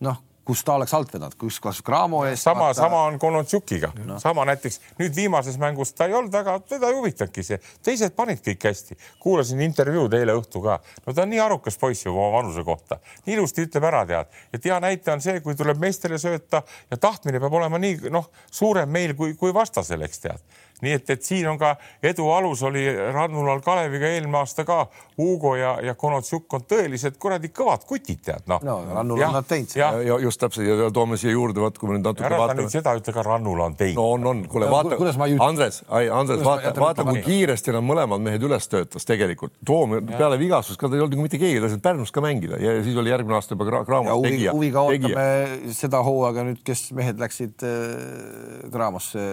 [0.00, 2.42] noh kus ta oleks alt vedanud, kus kas Cramo ees.
[2.42, 6.58] sama vaata..., sama on Konontšukiga no., sama näiteks nüüd viimases mängus ta ei olnud väga,
[6.70, 8.98] teda ei huvitanudki see, teised panid kõik hästi.
[9.22, 13.00] kuulasin intervjuud eile õhtu ka, no ta on nii arukas poiss juba oma vanuse kohta,
[13.26, 17.00] nii ilusti ütleb ära, tead, et hea näite on see, kui tuleb meestele sööta ja
[17.00, 21.22] tahtmine peab olema nii noh, suurem meil kui, kui vastasel, eks tead nii et, et
[21.24, 24.86] siin on ka edu alus oli Rannulal Kaleviga eelmine aasta ka
[25.16, 28.60] Hugo ja, ja Konotsjuk on tõelised kuradi kõvad kutid, tead noh.
[28.66, 29.92] no Rannul on nad teinud seda.
[30.04, 32.68] ja just täpselt ja toome siia juurde, vaat kui me nüüd natuke ära vaatame.
[32.72, 33.96] seda ütle ka Rannul on teinud.
[33.96, 34.98] no on, on, kuule vaata,
[35.46, 39.54] Andres, Andres, vaata, vaata kui kiiresti nad mõlemad mehed üles töötas tegelikult.
[39.66, 42.60] Toom peale vigastust ka ta ei olnud nagu mitte keegi, ta sai Pärnus ka mängida
[42.60, 44.52] ja siis oli järgmine aasta juba Graamos tegija.
[44.52, 49.24] huviga ootame seda hooaega nüüd, kes mehed läksid äh, Graamosse.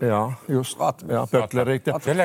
[0.00, 1.16] ja just vaatame.
[1.16, 1.72] jah, Pökler,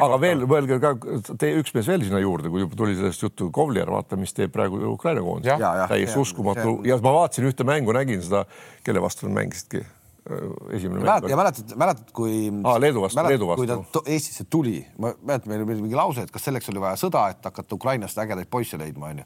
[0.02, 0.94] aga veel mõelge ka,
[1.42, 4.54] tee üks mees veel sinna juurde, kui juba tuli sellest juttu, Kovlier, vaata, mis teeb
[4.54, 5.52] praegu Ukraina koondis.
[5.92, 8.46] täiesti uskumatu ja ma vaatasin ühte mängu, nägin seda,
[8.86, 9.84] kelle vastu nad mängisidki
[10.70, 12.78] esimene mäletad, ja mäletad, mäletad, kui ah,.
[12.80, 13.66] Leedu vastu, Leedu vastu.
[13.66, 17.00] kui ta Eestisse tuli, ma mäletan, meil oli mingi lause, et kas selleks oli vaja
[17.02, 19.26] sõda, et hakata Ukrainast ägedaid poisse leidma, onju.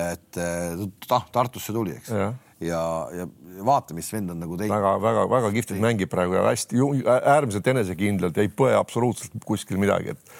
[0.00, 0.40] et
[0.80, 2.12] noh, Tartusse tuli, eks.
[2.60, 2.82] Ja,
[3.16, 3.26] ja,
[3.64, 4.92] vaata, mis vend on nagu teinud väga,.
[5.00, 6.84] väga-väga-väga kihvtilt mängib praegu ja hästi
[7.16, 10.38] äärmiselt enesekindlalt, ei põe absoluutselt kuskil midagi, et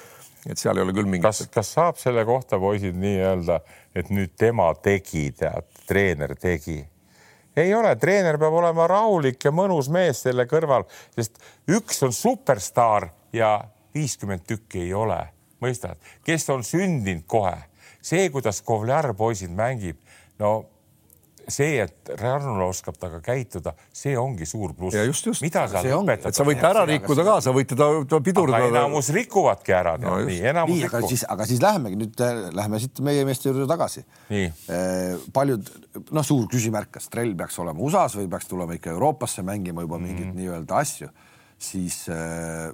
[0.49, 1.25] et seal ei ole küll mingit.
[1.27, 3.59] kas, kas saab selle kohta poisid nii öelda,
[3.95, 6.79] et nüüd tema tegi, tead, treener tegi?
[7.57, 13.09] ei ole, treener peab olema rahulik ja mõnus mees selle kõrval, sest üks on superstaar
[13.35, 13.57] ja
[13.93, 15.19] viiskümmend tükki ei ole,
[15.61, 17.57] mõistad, kes on sündinud kohe.
[18.01, 19.99] see, kuidas Kovlar poisid mängib,
[20.39, 20.70] no
[21.49, 25.41] see, et Rannula oskab temaga käituda, see ongi suur pluss.
[25.43, 26.35] mida sa õpetad?
[26.35, 28.67] sa võid ära rikkuda ka, sa võid teda pidurdada.
[28.69, 30.17] enamus rikuvadki ära no,.
[30.27, 33.67] nii, enamus nii, aga siis, aga siis lähemegi nüüd, äh, lähme siit meie meeste juurde
[33.69, 34.05] tagasi.
[34.31, 35.73] Eh, paljud,
[36.11, 39.99] noh, suur küsimärk, kas Trell peaks olema USA-s või peaks tulema ikka Euroopasse mängima juba
[40.01, 40.39] mingeid mm -hmm.
[40.43, 41.11] nii-öelda asju,
[41.61, 42.71] siis äh,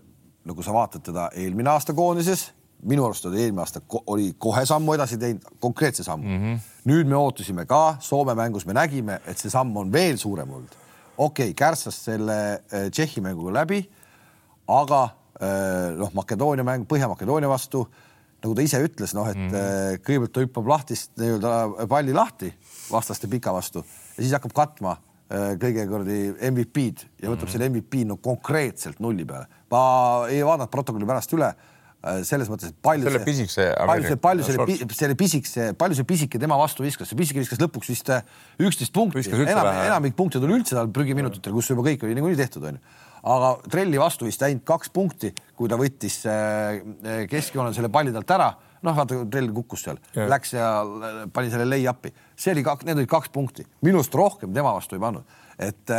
[0.47, 2.51] nagu sa vaatad teda eelmine aasta koondises
[2.85, 3.81] minu arust oli eelmine aasta
[4.13, 6.41] oli kohe sammu edasi teinud, konkreetse sammu mm.
[6.43, 6.65] -hmm.
[6.89, 10.75] nüüd me ootasime ka Soome mängus, me nägime, et see samm on veel suurem olnud.
[11.17, 13.89] okei okay,, kärtsas selle äh, Tšehhi mänguga läbi,
[14.67, 15.03] aga
[15.41, 17.87] äh, noh, Makedoonia mäng Põhja-Makedoonia vastu,
[18.43, 20.05] nagu ta ise ütles, noh, et mm -hmm.
[20.05, 22.53] kõigepealt ta hüppab lahtist nii-öelda palli lahti
[22.91, 23.85] vastaste pika vastu
[24.17, 24.97] ja siis hakkab katma
[25.59, 26.19] kõige kuradi
[26.51, 27.51] MVP-d ja võtab mm -hmm.
[27.51, 29.47] selle MVP no konkreetselt nulli peale.
[29.71, 31.55] ma ei vaadanud protokolli pärast üle
[32.27, 36.41] selles mõttes, et palju selle pisikese palju see, palju selle, selle pisikese, palju see pisike
[36.41, 38.23] tema vastu viskas, see pisike viskas lõpuks vist äh,
[38.63, 42.67] üksteist punkti, enam, enamik punkte tuli üldse tal prügiminutitel, kus juba kõik oli niikuinii tehtud,
[42.71, 42.95] onju.
[43.33, 46.79] aga Trelli vastu vist ainult kaks punkti, kui ta võttis äh,
[47.31, 48.51] keskjoonel selle palli talt ära,
[48.85, 50.71] noh, vaata, Trell kukkus seal, läks ja
[51.33, 55.03] pani selle lay-up'i, see oli kaks, need olid kaks punkti, minust rohkem tema vastu ei
[55.03, 55.97] pannud, et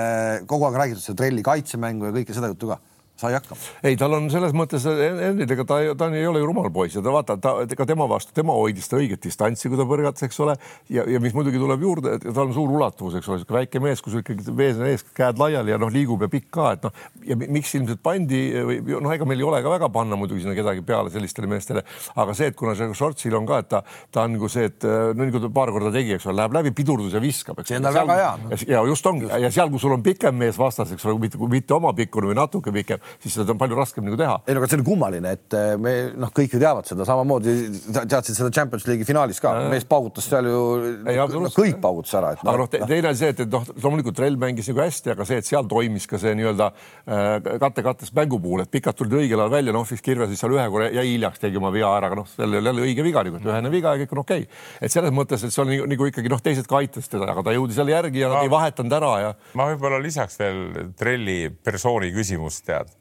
[0.49, 2.79] kogu aeg räägitud seda Trelli kaitsemängu ja kõike seda juttu ka
[3.19, 3.61] sai hakkama.
[3.83, 7.13] ei, tal on selles mõttes, Henridega ta, ta ei ole ju rumal poiss ja ta
[7.15, 10.55] vaata, ta ka tema vastu, tema hoidis ta õiget distantsi, kui ta põrgatas, eks ole.
[10.95, 13.83] ja, ja mis muidugi tuleb juurde, et tal on suur ulatuvus, eks ole, sihuke väike
[13.83, 16.87] mees, kus ikkagi mees on ees, käed laiali ja noh, liigub ja pikk ka, et
[16.87, 20.45] noh, ja miks ilmselt pandi või noh, ega meil ei ole ka väga panna muidugi
[20.45, 21.83] sinna kedagi peale sellistele meestele,
[22.15, 23.83] aga see, et kuna see Šortsil on ka, et ta,
[24.15, 26.75] ta on nagu see, et no nagu ta paar korda tegi, eks ole, läheb läbi
[26.77, 27.73] pidurdus ja viskab, eks.
[27.73, 28.63] see on tal väga hea.
[28.77, 31.77] ja just ongi ja seal, kus sul on pikem mees vastas, eks ole, mitte, mitte
[31.77, 34.39] oma pikkune või natuke pikem, siis seda on palju raskem nagu teha.
[34.47, 37.57] ei no aga see on kummaline, et eh, me noh, kõik ju teavad seda samamoodi
[37.99, 40.63] teadsid seda Champions League'i finaalis ka, mees paugutas seal ju,
[41.07, 42.35] no, kõik paugutas ära.
[42.43, 44.83] No, aga noh te, no., teine oli see, et, et noh, loomulikult Trell mängis nagu
[44.83, 48.99] hästi, aga see, et seal toimis ka see nii-öelda äh, katte-kattes mängu puhul, et pikad
[48.99, 51.73] tulid õigel ajal välja, noh siis Kirve siis seal ühe korra jäi hiljaks, tegi oma
[51.75, 54.17] vea ära, aga noh, seal oli jälle õige viga nagu, et ühene viga ja kõik
[54.17, 54.63] on okei okay..
[54.81, 57.47] et selles mõttes, et see oli nagu, nagu ikkagi noh, teised ka aitasid teda, aga
[57.47, 59.35] ta jõudis jälle järgi ja nad ei vahetanud ära ja.
[59.59, 62.93] ma võib-olla lisaks veel Trelli persooni küsimust tead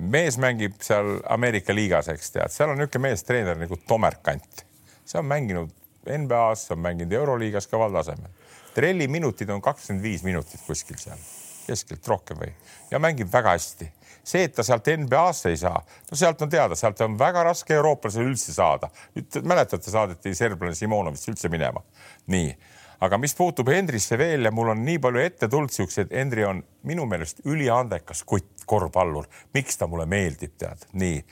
[0.00, 4.64] mees mängib seal Ameerika liigas, eks tead, seal on niisugune meestreener nagu Tomerkant,
[5.04, 5.74] see on mänginud
[6.08, 8.32] NBA-s, on mänginud Euroliigas kõval tasemel.
[8.74, 11.20] trelli minutid on kakskümmend viis minutit kuskil seal
[11.66, 12.52] keskelt rohkem või
[12.90, 13.90] ja mängib väga hästi.
[14.24, 17.74] see, et ta sealt NBA-sse ei saa, no sealt on teada, sealt on väga raske
[17.74, 18.88] eurooplasel üldse saada.
[19.16, 21.82] nüüd mäletate, saadeti serblane Simonovitš üldse minema.
[22.26, 22.56] nii
[23.00, 26.62] aga mis puutub Hendrisse veel ja mul on nii palju ette tulnud siukseid, Hendri on
[26.88, 31.22] minu meelest üliandekas kutt, korvpallur, miks ta mulle meeldib, tead, nii.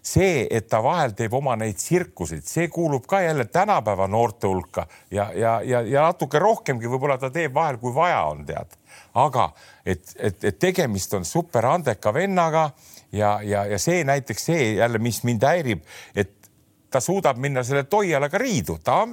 [0.00, 4.86] See, et ta vahel teeb oma neid tsirkuseid, see kuulub ka jälle tänapäeva noorte hulka
[5.12, 8.78] ja, ja, ja, ja natuke rohkemgi võib-olla ta teeb vahel, kui vaja on, tead.
[9.20, 9.50] aga
[9.84, 12.70] et, et, et tegemist on super andeka vennaga
[13.12, 16.32] ja, ja, ja see näiteks see jälle, mis mind häirib, et
[16.90, 19.04] ta suudab minna selle Toialaga riidu, ta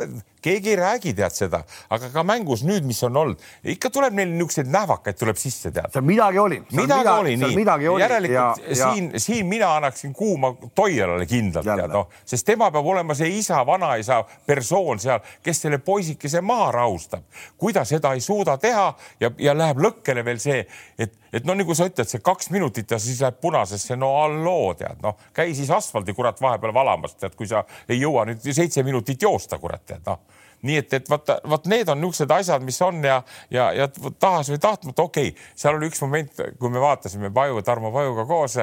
[0.47, 1.61] keegi ei räägi, tead seda,
[1.93, 3.43] aga ka mängus nüüd, mis on olnud,
[3.75, 5.89] ikka tuleb neil niisuguseid nähvakaid tuleb sisse, tead.
[5.93, 6.59] seal midagi oli.
[6.77, 7.99] midagi oli, nii.
[8.01, 13.15] järelikult ja, siin, siin mina annaksin kuuma Toialale kindlalt, tead noh, sest tema peab olema
[13.17, 17.23] see isa, vanaisa persoon seal, kes selle poisikese maha rahustab.
[17.57, 18.87] kui ta seda ei suuda teha
[19.19, 20.63] ja, ja läheb lõkkele veel see,
[20.99, 24.73] et, et no nagu sa ütled, see kaks minutit ja siis läheb punasesse, no halloo,
[24.79, 28.83] tead noh, käi siis asfaldi kurat vahepeal valamas, tead, kui sa ei jõua nüüd seitse
[28.87, 32.79] minutit joosta, kurat, tead noh nii et, et vaata, vot need on niisugused asjad, mis
[32.81, 33.21] on ja,
[33.53, 33.87] ja, ja
[34.19, 38.25] tahas või tahtmata, okei okay,, seal oli üks moment, kui me vaatasime Paju, Tarmo Pajuga
[38.25, 38.57] koos.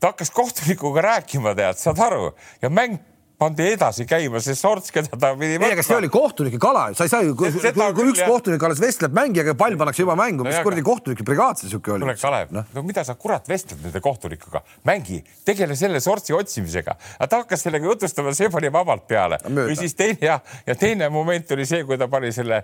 [0.00, 2.30] ta hakkas kohtunikuga rääkima, tead, saad aru
[2.62, 3.00] ja mäng
[3.38, 5.68] pandi edasi käima, see sorts, keda ta pidi võtma.
[5.68, 8.30] ei, aga see oli kohtunike kala, sa ei saa ju, kui, kui, kui üks jah.
[8.32, 11.92] kohtunik alles vestleb mängijaga ja pall pannakse juba mängu mis kuradi kohtunike brigaad see siuke
[11.92, 12.06] oli?
[12.06, 16.96] kuule, Kalev no., no mida sa kurat vestled nende kohtunikuga, mängi, tegele selle sortsi otsimisega.
[17.18, 19.40] aga ta hakkas sellega jutustama, see pani vabalt peale.
[19.44, 22.62] või siis teine ja, ja teine moment oli see, kui ta pani selle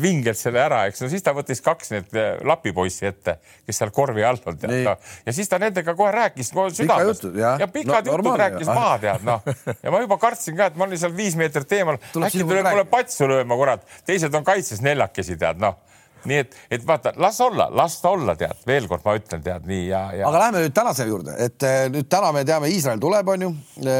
[0.00, 3.36] vingelt selle ära, eks no siis ta võttis kaks need eh, lapipoissi ette,
[3.68, 4.96] kes seal korvi all on no.
[5.26, 9.28] ja siis ta nendega kohe rääkis kohe südamest ja, ja pikad jutud rääkis maha tead
[9.28, 9.44] noh
[9.84, 12.70] ja ma juba juba kartsin ka, et ma olin seal viis meetrit eemal, äkki tuleb
[12.70, 15.80] mulle patsu lööma, kurat, teised on kaitses neljakesi, tead noh
[16.24, 19.66] nii et, et vaata, las olla, las ta olla, tead, veel kord ma ütlen, tead
[19.68, 20.28] nii ja, ja.
[20.30, 23.50] aga lähme nüüd tänase juurde, et eh, nüüd täna me teame, Iisrael tuleb, onju.
[23.82, 23.90] Eh,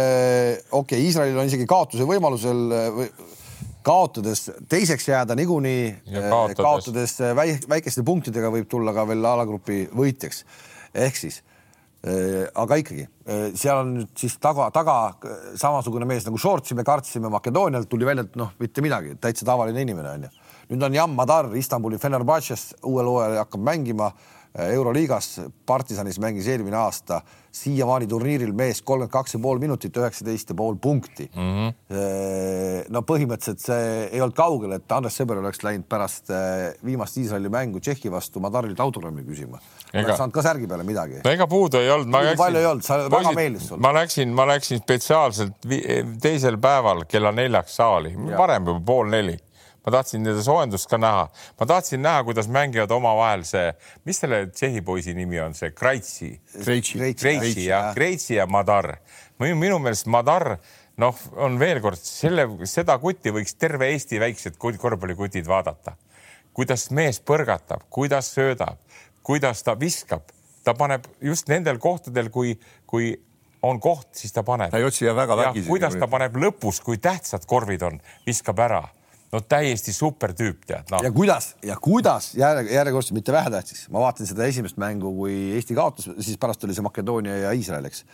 [0.71, 2.63] okei okay,, Iisraelil on isegi kaotuse võimalusel
[2.97, 3.11] või
[3.85, 7.19] kaotades teiseks jääda niikuinii, eh, kaotades
[7.69, 10.47] väikeste punktidega võib tulla ka veel alagrupi võitjaks.
[10.95, 11.43] ehk siis
[12.05, 16.85] aga ikkagi, äh, seal on nüüd siis taga, taga äh, samasugune mees nagu Šortsi me
[16.85, 20.31] kartsime Makedoonialt, tuli välja, et noh, mitte midagi, täitsa tavaline inimene onju.
[20.69, 24.11] nüüd on Jan Madar Istanbuli Fenerbahce'st uuel hooajal hakkab mängima
[24.55, 27.21] Euroliigas, Partisanis mängis eelmine aasta,
[27.55, 31.51] siiamaani turniiril mees kolmkümmend kaks ja pool minutit, üheksateist ja pool punkti mm.
[31.51, 32.93] -hmm.
[32.95, 36.31] no põhimõtteliselt see ei olnud kaugel, et Andres Sõber oleks läinud pärast
[36.85, 39.59] viimast Iisraeli mängu Tšehhi vastu Madarilt autogrammi küsima
[39.95, 41.21] oleks saanud ka särgi peale midagi.
[41.25, 42.37] no ega puudu ei olnud.
[42.39, 43.83] palju ei olnud, sa väga meeldis sulle.
[43.83, 45.67] ma läksin, ma läksin spetsiaalselt
[46.23, 49.39] teisel päeval kella neljaks saali, varem juba pool neli
[49.85, 51.27] ma tahtsin nende soojendust ka näha,
[51.61, 53.73] ma tahtsin näha, kuidas mängivad omavahel see,
[54.09, 56.31] mis selle Tšehhi poisi nimi on, see Kreitsi.
[57.21, 58.97] Kreitsi ja Kreitsi ja Madar.
[59.39, 60.57] minu meelest Madar
[61.01, 65.97] noh, on veel kord selle, seda kuti võiks terve Eesti väiksed korvpallikutid vaadata,
[66.55, 68.81] kuidas mees põrgatab, kuidas söödab,
[69.23, 70.31] kuidas ta viskab,
[70.65, 72.55] ta paneb just nendel kohtadel, kui,
[72.87, 73.13] kui
[73.65, 74.71] on koht, siis ta paneb.
[74.71, 75.69] ta ei otsi väga vägisi.
[75.69, 78.85] kuidas ta paneb lõpus, kui tähtsad korvid on, viskab ära
[79.35, 81.01] no täiesti super tüüp tead no..
[81.05, 85.77] ja kuidas ja kuidas järg, järjekordselt mitte vähetähtis, ma vaatasin seda esimest mängu, kui Eesti
[85.77, 88.05] kaotas, siis pärast oli see Makedoonia ja Iisrael, eks.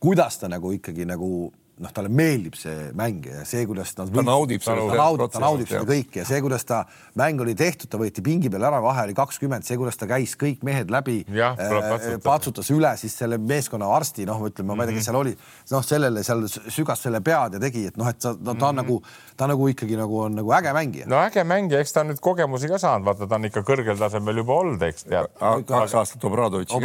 [0.00, 1.48] kuidas ta nagu ikkagi nagu
[1.82, 5.42] noh, talle meeldib see mäng ja see, kuidas nad ta naudib ta seda naudib, ta
[5.42, 6.82] naudib seda kõike ja see, kuidas ta
[7.18, 10.34] mäng oli tehtud, ta võeti pingi peal ära, vahe oli kakskümmend, see, kuidas ta käis
[10.38, 12.20] kõik mehed läbi, äh, patsutada.
[12.24, 15.34] patsutas üle siis selle meeskonna arsti, noh, ütleme, ma ei tea, kes seal oli,
[15.72, 18.80] noh, sellele seal sügas selle pead ja tegi, et noh, et sa, no, ta on
[18.82, 18.98] nagu,
[19.38, 21.08] ta nagu ikkagi nagu on nagu äge mängija.
[21.10, 23.98] no äge mängija, eks ta on nüüd kogemusi ka saanud, vaata, ta on ikka kõrgel
[24.00, 25.30] tasemel juba olnud, eks tead.
[25.68, 26.82] kaks aastat Obradovitši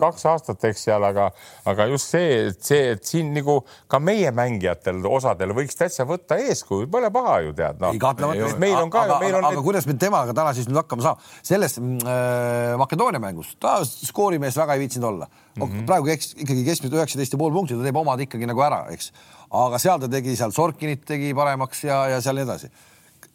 [0.00, 1.30] kaks aastat, eks seal, aga,
[1.70, 3.60] aga just see, et see, et siin nagu
[3.90, 8.50] ka meie mängijatel, osadel võiks täitsa võtta eeskuju, pole paha ju tead, kahtlemata.
[8.62, 11.32] meil on ka, meil on aga, aga kuidas me temaga täna siis nüüd hakkama saame?
[11.42, 15.62] selles mm, äh, Makedoonia mängus ta skoorimees väga ei viitsinud olla mm.
[15.62, 15.86] -hmm.
[15.90, 19.12] praegu eks, ikkagi keskmiselt üheksateist ja pool punkti, ta teeb omad ikkagi nagu ära, eks.
[19.50, 22.70] aga seal ta tegi seal Sorkinit tegi paremaks ja, ja seal nii edasi.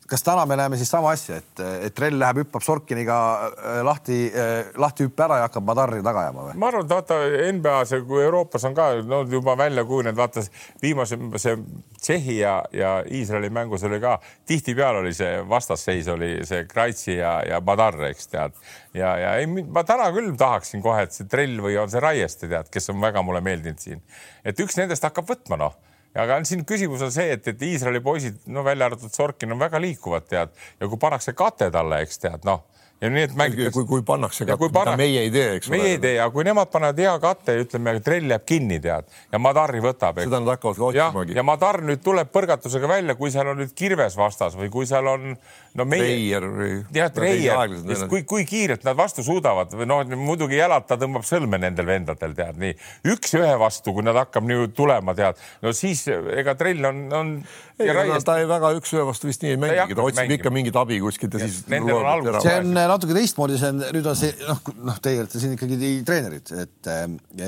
[0.10, 4.18] Kas täna me näeme siis sama asja, et, et Rell läheb, hüppab Sorkiniga äh, lahti
[4.30, 6.56] äh,, lahti hüppe ära ja hakkab Madarri taga ajama või?
[6.60, 7.20] ma arvan, et vaata
[7.54, 10.44] NBA-s ja kui Euroopas on ka no juba välja kujunenud, vaata
[10.82, 11.58] viimase see
[12.00, 14.18] Tšehhi ja, ja Iisraeli mängus oli ka
[14.50, 18.56] tihtipeale oli see vastasseis oli see Kreitsi ja, ja Madar, eks tead.
[18.94, 22.50] ja, ja ei, ma täna küll tahaksin kohe, et see Trell või on see Raieste
[22.50, 24.02] tead, kes on väga mulle meeldinud siin,
[24.44, 25.78] et üks nendest hakkab võtma noh
[26.16, 29.82] aga siin küsimus on see, et, et Iisraeli poisid, no välja arvatud Sorkin on väga
[29.82, 32.66] liikuvad, tead, ja kui pannakse kate talle, eks tead, noh
[33.02, 33.72] ja nii, et mängitakse.
[33.78, 36.44] kui, kui pannakse Ja katte, mida meie ei tee, eks meie ei tee, aga kui
[36.48, 40.80] nemad panevad hea katte, ütleme, trell jääb kinni, tead, ja Madari võtab, seda nad hakkavad
[40.80, 41.38] ka otsimagi.
[41.38, 45.08] ja Madar nüüd tuleb põrgatusega välja, kui seal on nüüd kirves vastas või kui seal
[45.08, 45.32] on
[45.80, 46.10] no meie.
[46.10, 46.72] Treier või.
[46.96, 47.78] jah, Treier,
[48.12, 52.36] kui, kui kiirelt nad vastu suudavad või noh, muidugi jalad ta tõmbab sõlme nendel vendadel,
[52.36, 52.76] tead nii.
[53.16, 57.34] üks-ühe vastu, kui nad hakkab nüüd tulema, tead, no siis ega trell on, on.
[57.80, 60.40] Ei, aga ta ei väga üks-ühe vastu vist nii ei mängigi, ta otsib mängima.
[60.40, 61.62] ikka mingit abi kuskilt ja siis.
[61.72, 64.62] on algus- see on natuke teistmoodi, see on nüüd on see noh,
[64.92, 66.92] noh, teie olete siin ikkagi treenerid, et,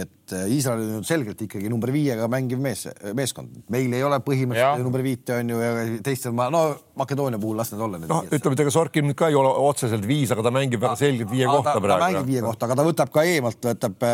[0.03, 2.85] et Iisrael on selgelt ikkagi number viiega mängiv mees,
[3.17, 3.61] meeskond.
[3.73, 5.71] meil ei ole põhimõtteliselt number viite on ju ja
[6.05, 6.63] teistel ma, no
[6.99, 8.01] Makedoonia puhul las need olla.
[8.01, 10.97] noh, ütleme, et ega Sorkin nüüd ka ei ole otseselt viis, aga ta mängib väga
[10.99, 12.01] selgelt viie kohta ta, praegu.
[12.01, 14.07] ta mängib viie kohta, aga ta võtab ka eemalt, võtab,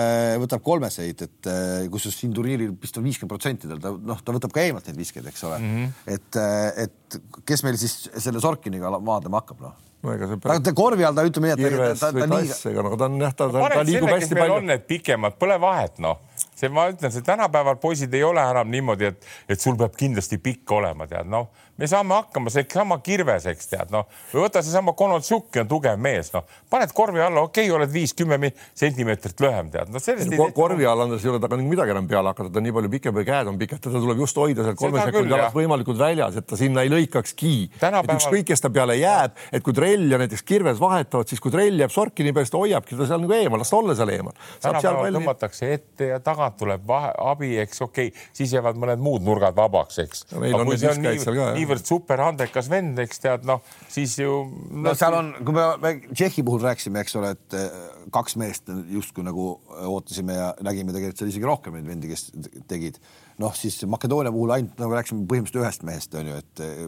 [0.46, 4.38] võtab kolmeseid, et eh, kusjuures siin turniiril vist on viiskümmend protsenti tal, ta noh, ta
[4.38, 5.76] võtab ka eemalt neid viskeid, eks ole mm.
[5.76, 6.16] -hmm.
[6.18, 6.42] et,
[6.86, 11.18] et kes meil siis selle Sorkiniga maadlema hakkab, noh no ega see ta korvi all
[11.18, 13.48] ta ütleme nii, et kirves ta, ta, või tass, ega no ta on jah, ta,
[13.54, 14.58] ta, ta liigub hästi palju.
[14.60, 16.22] on need pikemad, pole vahet, noh.
[16.58, 20.40] See, ma ütlen, see tänapäeval poisid ei ole enam niimoodi, et, et sul peab kindlasti
[20.42, 24.94] pikk olema, tead, noh, me saame hakkama, seesama Kirves, eks tead, noh, või võta seesama
[24.98, 29.92] Konotsjuki on tugev mees, noh, paned korvi alla, okei okay,, oled viis-kümme sentimeetrit lühem, tead,
[29.94, 32.68] noh, sellest Ko korvi all andes ei ole temaga midagi enam peale hakata, ta on
[32.68, 35.54] nii palju pikem või käed on pikad, teda tuleb just hoida seal kolme sekundi jah.
[35.56, 37.54] võimalikult väljas, et ta sinna ei lõikakski.
[37.82, 41.42] Tänapäeval- et ükskõik, kes ta peale jääb, et kui trell ja näiteks Kirves vahetavad, siis
[41.44, 43.96] kui trell jääb Sorkini peale, siis ta hoiabki ta seal nagu eemal, las ta olla
[43.98, 44.34] seal eemal.
[44.62, 49.26] tänapäeval tõmmatakse ette ja tagant tuleb vahe, abi, eks okei okay., siis jäävad mõned muud
[49.26, 50.26] nurgad vabaks, eks.
[50.38, 51.67] Meil on viskajaid nii, seal ka, jah.
[51.68, 54.40] Niivõrd superandekas vend, eks tead, noh, siis ju
[54.84, 57.80] no seal on, kui me, me Tšehhi puhul rääkisime, eks ole, et eh,
[58.14, 59.50] kaks meest justkui nagu
[59.92, 62.30] ootasime ja nägime tegelikult seal isegi rohkem neid vendi, kes
[62.70, 63.02] tegid.
[63.42, 66.88] noh, siis Makedoonia puhul ainult nagu rääkisime põhimõtteliselt ühest mehest on ju, et eh,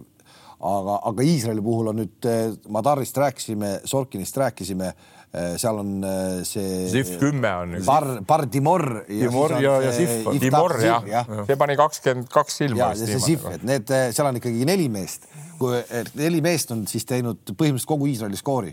[0.71, 2.29] aga, aga Iisraeli puhul on nüüd
[2.71, 4.93] Madarist rääkisime, Sorkinist rääkisime,
[5.61, 6.87] seal on eh, see.
[6.89, 7.75] Zif kümme on.
[7.85, 8.85] Bar, Bar Dimor.
[9.09, 10.15] Dimor ja, ja Zif.
[10.41, 11.25] Dimor jah ja.
[11.27, 12.79] ja., see pani kakskümmend kaks silma.
[12.81, 15.79] ja, ja see Zif, et need, seal on ikkagi neli meest kui
[16.15, 18.71] neli meest on siis teinud põhimõtteliselt kogu Iisraeli skoori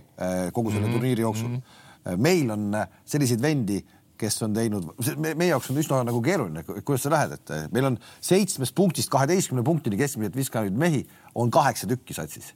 [0.55, 0.95] kogu selle mm -hmm.
[0.95, 1.57] turniiri jooksul mm.
[1.57, 2.21] -hmm.
[2.23, 3.81] meil on selliseid vendi,
[4.17, 4.87] kes on teinud,
[5.25, 9.65] meie jaoks on üsna nagu keeruline, kuidas sa lähed, et meil on seitsmest punktist kaheteistkümne
[9.65, 12.55] punktini keskmiselt viskanud mehi on kaheksa tükki satsis.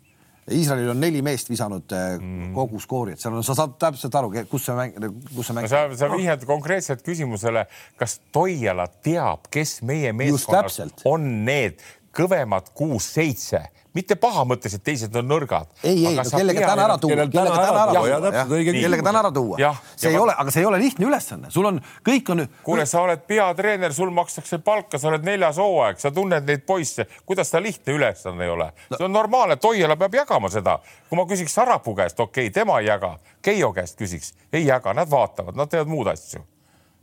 [0.51, 2.51] Iisraelil on neli meest visanud mm.
[2.57, 4.99] kogu skoori, et seal on, sa saad täpselt aru, kus see mäng,
[5.35, 7.67] kus see mäng sa, sa vihjad konkreetselt küsimusele,
[8.01, 11.81] kas Toiala teab, kes meie meeskonnas on need
[12.17, 13.63] kõvemad kuus-seitse
[13.95, 15.71] mitte pahamõtteliselt, teised on nõrgad.
[15.83, 19.73] ei, ei, kellega täna ära tuua, kellega täna ära tuua, kellega täna ära tuua.
[19.97, 22.45] see ei ole, aga see ei ole lihtne ülesanne, sul on, kõik on.
[22.67, 27.07] kuule, sa oled peatreener, sul makstakse palka, sa oled neljas hooaeg, sa tunned neid poisse,
[27.27, 30.79] kuidas ta lihtne ülesanne ei ole see on normaalne, Toiala peab jagama seda.
[31.09, 34.95] kui ma küsiks Sarapuu käest, okei okay,, tema ei jaga, Keijo käest küsiks, ei jaga,
[34.95, 36.47] nad vaatavad, nad teevad muud asju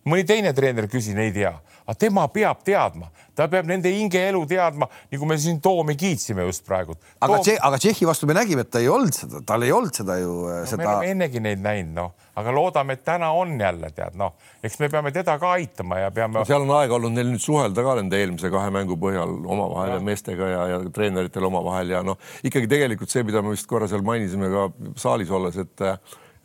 [0.08, 1.54] mõni teine treener küsin, ei tea,
[1.86, 6.66] aga tema peab teadma, ta peab nende hingeelu teadma, nagu me siin Toomi kiitsime just
[6.68, 6.98] praegu.
[7.20, 7.60] aga Toom...
[7.70, 10.34] aga Tšehhi vastu me nägime, et ta ei olnud seda, tal ei olnud seda ju
[10.48, 10.82] no, seda.
[10.82, 14.78] me oleme ennegi neid näinud, noh, aga loodame, et täna on jälle tead, noh, eks
[14.84, 16.46] me peame teda ka aitama ja peame no,.
[16.50, 20.04] seal on aega olnud neil nüüd suhelda ka nende eelmise kahe mängu põhjal omavahel ja
[20.12, 24.06] meestega ja, ja treeneritel omavahel ja noh, ikkagi tegelikult see, mida me vist korra seal
[24.06, 25.88] mainisime ka saalis olles, et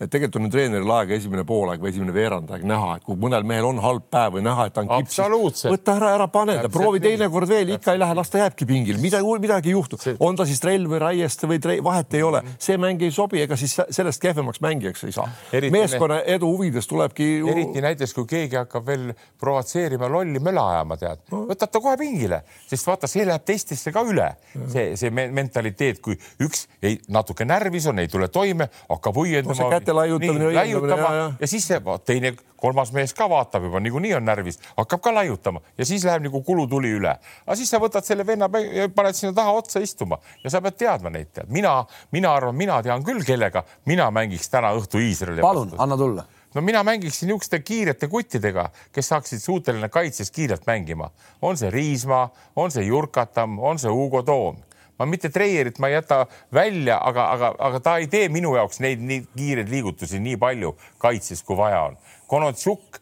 [0.03, 3.69] et tegelikult on treeneril aeg esimene poolaeg või esimene veerandaeg näha, et kui mõnel mehel
[3.69, 5.67] on halb päev või näha, et ta on kipsis.
[5.71, 8.99] võta ära, ära pane ta, proovi teinekord veel, ikka ei lähe, las ta jääbki pingil,
[9.03, 9.99] midagi, midagi ei juhtu.
[10.19, 13.43] on ta siis trell või raieste või trell, vahet ei ole, see mäng ei sobi,
[13.45, 15.29] ega siis sellest kehvemaks mängijaks ei saa.
[15.71, 21.23] meeskonna edu huvides tulebki eriti näiteks, kui keegi hakkab veel provotseerima lolli möla ajama, tead
[21.31, 24.33] no., võtab ta kohe pingile, sest vaata, see läheb teistesse ka üle,
[24.73, 29.71] see, see mentaliteet, kui üks ei, natuke närvis on, ei tule toime, hakkab õiendama no,
[29.93, 31.33] käte laiutamine, laiutama ja, ja.
[31.41, 35.61] ja siis see teine, kolmas mees ka vaatab juba niikuinii on närvis, hakkab ka laiutama
[35.79, 37.17] ja siis läheb nagu kulutuli üle.
[37.47, 38.49] aga siis sa võtad selle venna,
[38.95, 41.51] paned sinna taha otsa istuma ja sa pead teadma neid tead.
[41.51, 45.43] mina, mina arvan, mina tean küll, kellega mina mängiks täna õhtu Iisraeli.
[45.43, 51.11] palun, anna tulla no mina mängiksin niisuguste kiirete kuttidega, kes saaksid suuteline kaitses kiirelt mängima.
[51.43, 54.57] on see Riismaa, on see Jurkatam, on see Hugo Toom
[55.03, 56.23] ma mitte Treierit ma ei jäta
[56.55, 60.77] välja, aga, aga, aga ta ei tee minu jaoks neid nii kiireid liigutusi nii palju
[61.03, 61.97] kaitses, kui vaja on.
[62.31, 63.01] Konotsjuk,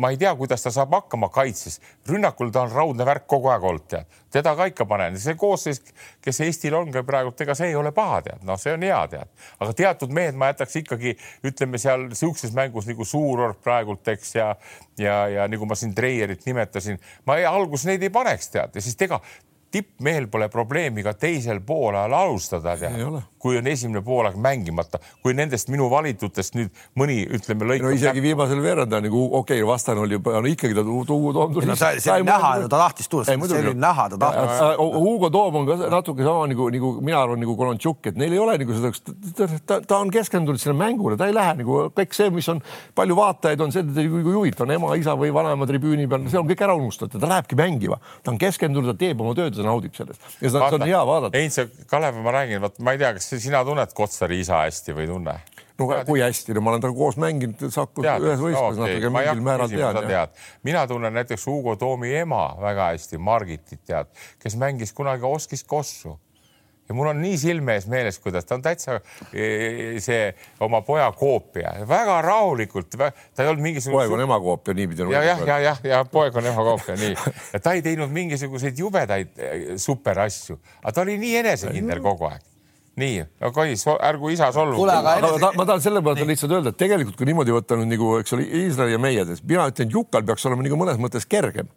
[0.00, 1.76] ma ei tea, kuidas ta saab hakkama kaitses,
[2.08, 5.82] rünnakul ta on raudne värk kogu aeg olnud, tead, teda ka ikka panen, see koosseis,
[6.24, 9.00] kes Eestil on ka praegu, ega see ei ole paha, tead, noh, see on hea,
[9.12, 9.30] tead,
[9.60, 11.14] aga teatud mehed ma jätaks ikkagi,
[11.46, 14.50] ütleme seal sihukeses mängus nagu Suurorg praegult, eks ja,
[14.98, 18.84] ja, ja nagu ma siin Treierit nimetasin, ma ei, alguses neid ei paneks, tead, ja
[18.84, 19.20] siis ega
[19.74, 22.76] tippmehel pole probleemi ka teisel poolajal alustada,
[23.44, 27.88] kui on esimene poolaeg mängimata, kui nendest minu valitutest nüüd mõni ütleme lõikab.
[27.88, 28.28] no isegi näpp...
[28.28, 31.68] viimasel veerandajal nagu okei okay,, vastane oli, no ikkagi ta Hugo Toom tuli.
[31.68, 34.62] no see, see oli näha, ta tahtis tulla, see oli näha, ta tahtis.
[34.78, 38.40] Hugo Toom on ka natuke sama nagu, nagu mina arvan, nagu Kolontšuk, et neil ei
[38.40, 38.94] ole nagu seda,
[39.66, 42.62] ta, ta on keskendunud sinna mängule, ta ei lähe nagu kõik see, mis on
[42.96, 46.40] palju vaatajaid on, see teda ei huvita, on ema, isa või vanaema tribüüni peal, see
[46.40, 49.70] on kõik ära unustatud, ta lähebki mängima, ta on keskendunud, ta teeb oma tööd, ta
[49.72, 51.40] naudib sellest ja seda on hea vaadata.
[51.40, 51.58] Heinz,
[51.90, 55.12] Kalev, ma räägin, vot ma ei tea, kas sina tunned Kotsari isa hästi või ei
[55.14, 55.38] tunne?
[55.78, 58.98] no tead, kui hästi, no ma olen temaga koos mänginud, Saku ühes võistluses okay.
[58.98, 59.98] natuke mingil määral tean.
[60.06, 64.12] tead, mina tunnen näiteks Hugo Toomi ema väga hästi, Margitit tead,
[64.42, 66.14] kes mängis kunagi Oskis Kossu
[66.88, 68.98] ja mul on nii silme ees meeles, kuidas ta on täitsa
[69.32, 70.28] e, e, see
[70.64, 73.10] oma poja koopia, väga rahulikult, ta
[73.44, 74.02] ei olnud mingisugune.
[74.02, 75.06] poeg on ema koopia, niipidi.
[75.12, 77.14] ja, jah, ja, jah, ja poeg on ema koopia, nii.
[77.54, 82.28] ja ta ei teinud mingisuguseid jubedaid e, super asju, aga ta oli nii enesekindel kogu
[82.32, 82.50] aeg
[83.00, 83.72] nii, aga oi,
[84.06, 84.76] ärgu isa solvu.
[84.78, 85.40] kuule, aga enese...
[85.42, 88.36] ta, ma tahan selle peale lihtsalt öelda, et tegelikult kui niimoodi võtta nüüd nagu, eks
[88.36, 91.72] ole, Iisraeli ja meie, mina ütlen, et Jukal peaks olema nagu mõnes mõttes kergem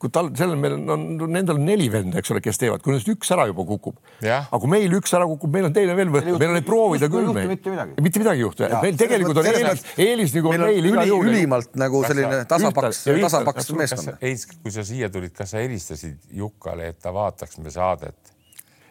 [0.00, 3.10] kui tal, sellel meil on, nendel on neli venda, eks ole, kes teevad, kui nendest
[3.12, 3.98] üks ära juba kukub.
[4.24, 7.10] aga kui meil üks ära kukub, meil on teine veel võtta, meil on neid proovida
[7.12, 7.28] küll.
[7.50, 7.96] mitte midagi.
[8.06, 11.28] mitte midagi ei juhtu, meil tegelikult on eelis, eelis nagu on meil igal juhul.
[11.34, 14.14] ülimalt nagu selline tasapaks, tasapaks meeskond.
[14.22, 18.16] Heits, kui sa siia tulid, kas sa helistasid Jukale, et ta vaataks me saadet?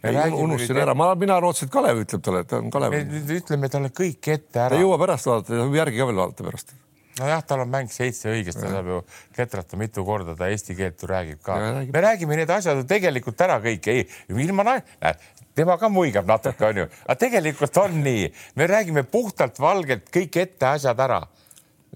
[0.06, 2.96] unustasin ära, ma, mina arvasin, et Kalev ütleb talle, et ta on Kalev.
[3.40, 4.76] ütleme talle kõik ette ära.
[4.76, 6.78] ta ei jõua pärast vaadata, ta võib järgi ka veel vaadata pärast
[7.20, 9.00] nojah, tal on mäng seitse õigesti, ta saab ju
[9.36, 11.58] ketrata mitu korda, ta eesti keelt ju räägib ka.
[11.90, 14.06] me räägime need asjad ju tegelikult ära kõik, ei,
[14.46, 15.16] ilma näe,
[15.58, 18.30] tema ka muigab natuke, onju, aga tegelikult on nii,
[18.60, 21.24] me räägime puhtalt valgelt kõik ette asjad ära.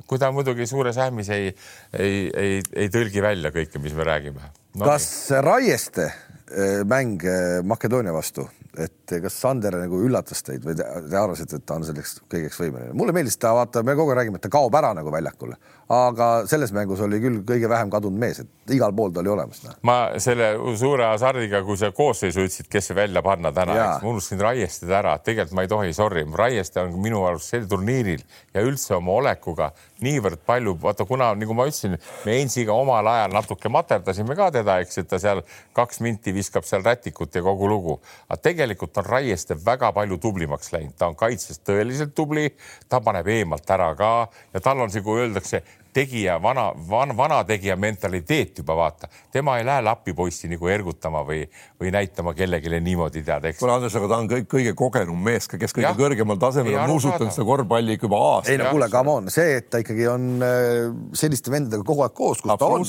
[0.10, 1.52] kui ta muidugi suures ähmis ei,
[1.94, 4.42] ei, ei, ei tõlgi välja kõike, mis me räägime
[4.74, 4.86] no,.
[4.88, 5.06] kas
[5.46, 8.48] Raieste eh, mäng eh, Makedoonia vastu
[8.80, 12.60] et kas Sander nagu üllatas teid või te, te arvasite, et ta on selleks kõigeks
[12.62, 12.96] võimeline?
[12.98, 15.58] mulle meeldis ta, vaata, me kogu aeg räägime, et ta kaob ära nagu väljakule,
[15.94, 19.62] aga selles mängus oli küll kõige vähem kadunud mees, et igal pool ta oli olemas.
[19.86, 24.90] ma selle suure hasardiga, kui sa koosseisu ütlesid, kes välja panna täna, ma unustasin Raiested
[24.90, 29.20] ära, tegelikult ma ei tohi, sorry, Raieste on minu arust sel turniiril ja üldse oma
[29.20, 29.70] olekuga
[30.04, 31.96] niivõrd palju, vaata, kuna nagu ma ütlesin,
[32.26, 35.44] me Heinziga omal ajal natuke materdasime ka teda, eks, et ta seal
[35.78, 40.18] kaks minti viskab seal rätikut ja kogu lugu, aga tegelikult tegelikult on Raieste väga palju
[40.24, 42.50] tublimaks läinud, ta on kaitses tõeliselt tubli,
[42.90, 44.12] ta paneb eemalt ära ka
[44.54, 45.64] ja tal on see, kui öeldakse,
[45.94, 51.44] tegija, vana, vana, vana tegija mentaliteet juba vaata, tema ei lähe lapipoissi nagu ergutama või,
[51.82, 53.60] või näitama kellelegi niimoodi tead, eks.
[53.62, 55.94] kuule, Andres, aga ta on kõik kõige kogenum mees, kes kõige ja.
[55.98, 58.56] kõrgemal tasemel on nuusutanud seda korvpalli juba aastaid.
[58.56, 62.16] ei no kuule, come on, see, et ta ikkagi on äh, selliste vendadega kogu aeg
[62.18, 62.86] koos, kus ta on.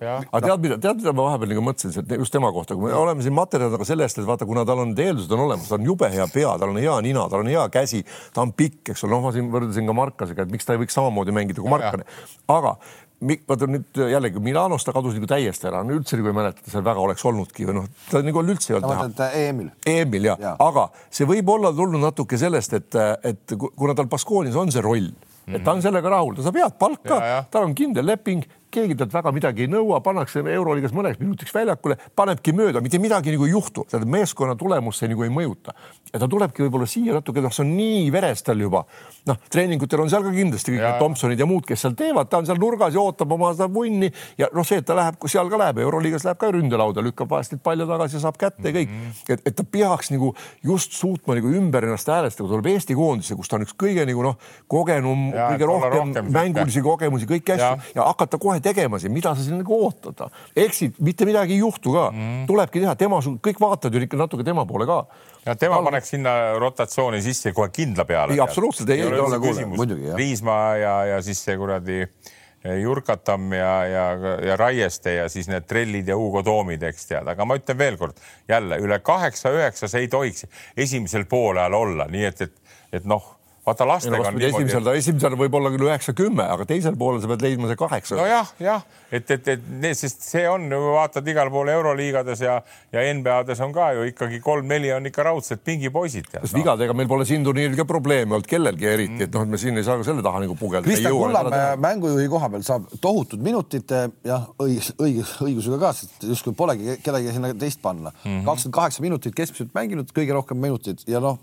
[0.00, 3.24] aga tead, mida, tead, mida ma vahepeal nagu mõtlesin, just tema kohta, kui me oleme
[3.24, 6.26] siin materjalidega sellest, et vaata, kuna tal on eeldused on olemas, ta on jube hea
[6.32, 8.02] pea, tal on hea nina, tal on hea käsi,
[8.34, 10.82] ta on pikk, eks ole, noh, ma siin võrdlesin ka Markasega, et miks ta ei
[10.82, 12.06] võiks samamoodi mängida kui Markane
[12.56, 12.76] aga
[13.20, 17.02] vaata nüüd jällegi Milanos ta kadus nagu täiesti ära, üldse nagu ei mäleta, seal väga
[17.04, 19.30] oleks olnudki või noh, ta nagu üldse ei olnud näha.
[19.42, 19.72] Emil.
[19.86, 24.56] Emil ja, ja., aga see võib olla tulnud natuke sellest, et, et kuna tal Baskoonis
[24.56, 25.10] on see roll,
[25.50, 27.20] et ta on sellega rahul, ta saab head palka,
[27.52, 31.96] tal on kindel leping, keegi talt väga midagi ei nõua, pannakse euroliigas mõneks minutiks väljakule,
[32.16, 35.74] panebki mööda, mitte midagi nagu ei juhtu, tähendab meeskonna tulemust see nagu ei mõjuta.
[36.12, 38.84] ja ta tulebki võib-olla siia natuke, noh, see on nii veres tal juba.
[39.26, 42.40] noh, treeningutel on seal ka kindlasti kõik need Tomsonid ja muud, kes seal teevad, ta
[42.40, 45.50] on seal nurgas ja ootab oma seda vunni ja noh, see, et ta läheb, seal
[45.50, 48.74] ka läheb, euroliigas läheb ka ründelauda, lükkab vahest neid palle tagasi ja saab kätte ja
[48.74, 49.02] kõik mm.
[49.10, 49.34] -hmm.
[49.34, 53.48] et, et ta peaks nagu just suutma nagu ümber ennast häälestada, tuleb Eesti koondise, kus
[53.48, 57.78] ta on üks kõige nagu noh, kogenum, kõige rohkem, rohkem mängulisi kogemusi, kõiki asju ja.
[57.94, 60.26] ja hakata kohe tegema siin, mida sa siin nagu ootad.
[60.56, 64.46] eksid, mitte midagi ei juhtu ka mm, tulebki teha, tema, kõik vaatavad ju ikka natuke
[64.46, 65.04] tema poole ka
[65.46, 65.86] ja tema Tal...
[65.90, 68.36] paneks sinna rotatsiooni sisse kohe kindla peale.
[68.36, 69.80] ei, absoluutselt ei, ei ole küsimus.
[70.18, 72.04] Riismaa ja, ja siis see kuradi
[72.60, 74.06] Jurkatam ja, ja,
[74.44, 78.20] ja Raieste ja siis need trellid ja Hugo Toomid, eks tead, aga ma ütlen veelkord
[78.48, 80.44] jälle üle kaheksa-üheksa, see ei tohiks
[80.76, 83.39] esimesel poolajal olla, nii et, et, et noh
[83.70, 84.66] vaata lastega no, on niimoodi.
[84.66, 88.18] esimesel, esimesel võib olla küll üheksa-kümme, aga teisel poolel sa pead leidma see kaheksa.
[88.18, 92.58] nojah, jah, et, et, et need, sest see on, vaatad igal pool euroliigades ja,
[92.94, 96.30] ja NBA-des on ka ju ikkagi kolm-neli on ikka raudselt pingipoisid.
[96.32, 96.60] kas no.
[96.60, 99.80] vigadega meil pole siin turniiril ka probleeme olnud kellelgi eriti, et noh, et me siin
[99.80, 100.86] ei saa ka selle taha nagu pugelda.
[100.88, 106.56] Kristjan Kullamäe mängujuhi koha peal saab tohutud minutid jah, õigus, õigus, õigusega ka, sest justkui
[106.56, 108.14] polegi kedagi sinna teist panna.
[108.24, 108.44] Mhm.
[108.48, 111.38] kakskümmend kaheksa minutit keskmiselt mänginud, kõige rohkem minutit ja noh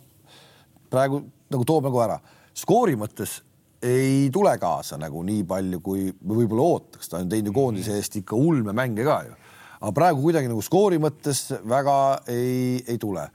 [0.90, 1.22] praegu
[1.54, 2.20] nagu toob nagu ära.
[2.54, 3.42] skoori mõttes
[3.84, 8.16] ei tule kaasa nagu nii palju, kui võib-olla ootaks, ta on teinud ju koondise eest
[8.18, 9.36] ikka ulme mänge ka ju.
[9.82, 13.28] aga praegu kuidagi nagu skoori mõttes väga ei, ei tule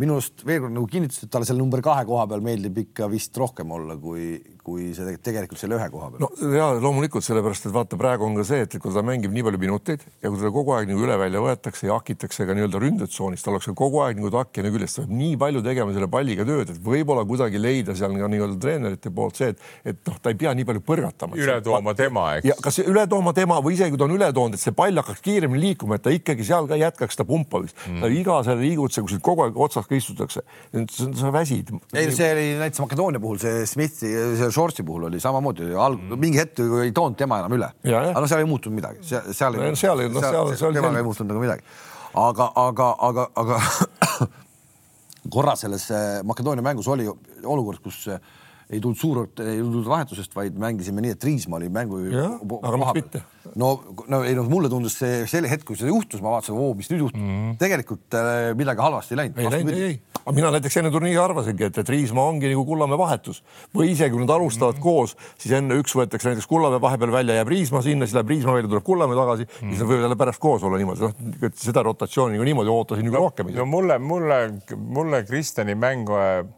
[0.00, 3.06] minu arust veel kord nagu kinnitas, et talle seal number kahe koha peal meeldib ikka
[3.12, 6.24] vist rohkem olla, kui, kui see tegelikult selle ühe koha peal.
[6.24, 9.44] no ja loomulikult sellepärast, et vaata, praegu on ka see, et kui ta mängib nii
[9.46, 12.80] palju minuteid ja kui teda kogu aeg nagu üle välja võetakse ja hakitakse ka nii-öelda
[12.82, 16.10] ründetsoonis, tal oleks kogu aeg nagu takki ja küljest, ta peab nii palju tegema selle
[16.10, 19.62] palliga tööd, et võib-olla kuidagi leida seal ka nii-öelda treenerite poolt see, et,
[19.94, 21.38] et noh, ta ei pea nii palju põrgatama.
[21.38, 22.50] üle tooma tema, eks.
[22.50, 25.02] ja kas üle tooma tema või isegi kui ta on üle toonud, et see pall
[25.04, 28.10] hakkaks kiiremini liikuma, et ta ikkagi seal ka jätkaks seda pumpamist mm..
[28.18, 30.44] iga selle liigutuse, kui kogu aeg otsast ka istutakse,
[31.18, 31.72] sa väsid.
[31.94, 36.20] ei, see oli näiteks Makedoonia puhul, see Smithi, see Shortsi puhul oli samamoodi, alg-, mm.
[36.20, 37.70] mingi hetk ei toonud tema enam üle.
[37.88, 41.02] aga noh, seal ei muutunud midagi, seal, seal ei, seal ei, noh, seal, seal temaga
[41.02, 41.66] ei muutunud nagu midagi.
[42.24, 43.60] aga, aga, aga, aga
[45.34, 48.20] korra selles äh, Makedoonia mängus oli olukord, kus äh,
[48.70, 52.00] ei tulnud suur, ei tulnud vahetusest, vaid mängisime nii, et Riismaa oli mängu.
[52.62, 53.22] aga miks mitte?
[53.60, 53.68] no,
[54.08, 56.88] no ei noh, mulle tundus see selle hetk, kui see juhtus, ma vaatasin, oo, mis
[56.90, 57.34] nüüd juhtub mm.
[57.34, 57.58] -hmm.
[57.60, 59.38] tegelikult äh, midagi halvasti ei läinud.
[59.38, 59.98] ei läinud, ei, ei.
[60.22, 63.42] aga mina näiteks enne turniiri arvasingi, et, et Riismaa ongi nagu Kullamäe vahetus
[63.76, 64.80] või isegi kui nad alustavad mm.
[64.80, 64.88] -hmm.
[64.88, 68.56] koos, siis enne üks võetakse näiteks Kullamäe vahepeal välja, jääb Riismaa sinna, siis läheb Riismaa
[68.56, 69.74] välja, tuleb Kullamäe tagasi mm, -hmm.
[69.74, 73.20] siis nad võivad jälle pärast koos olla niimoodi, noh, seda rotatsiooni nagu niimoodi ootasin nagu
[73.26, 73.52] rohkem.
[73.54, 74.40] no mulle, mulle,
[74.76, 76.08] mulle Kristjani mäng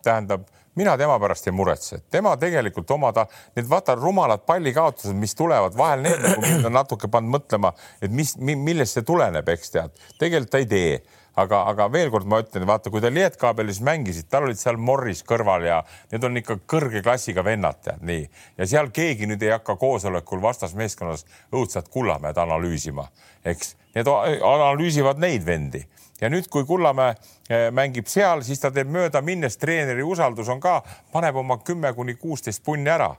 [0.07, 0.47] tähendab
[0.77, 5.77] mina tema pärast ei muretse, tema tegelikult oma ta, need vaata rumalad pallikaotused, mis tulevad
[5.77, 10.53] vahel, need nagu on natuke pannud mõtlema, et mis, millest see tuleneb, eks tead, tegelikult
[10.53, 10.99] ta ei tee
[11.37, 15.23] aga, aga veel kord ma ütlen, vaata, kui te Lietkaabelis mängisid, tal olid seal Morris
[15.27, 15.81] kõrval ja
[16.13, 18.25] need on ikka kõrge klassiga vennad, tead nii.
[18.59, 23.09] ja seal keegi nüüd ei hakka koosolekul vastasmeeskonnas õudselt Kullamäed analüüsima,
[23.45, 23.77] eks.
[23.97, 25.81] Need analüüsivad neid vendi
[26.21, 30.61] ja nüüd, kui Kullamäe eh, mängib seal, siis ta teeb mööda minnes, treeneri usaldus on
[30.61, 30.81] ka,
[31.13, 33.15] paneb oma kümme kuni kuusteist punni ära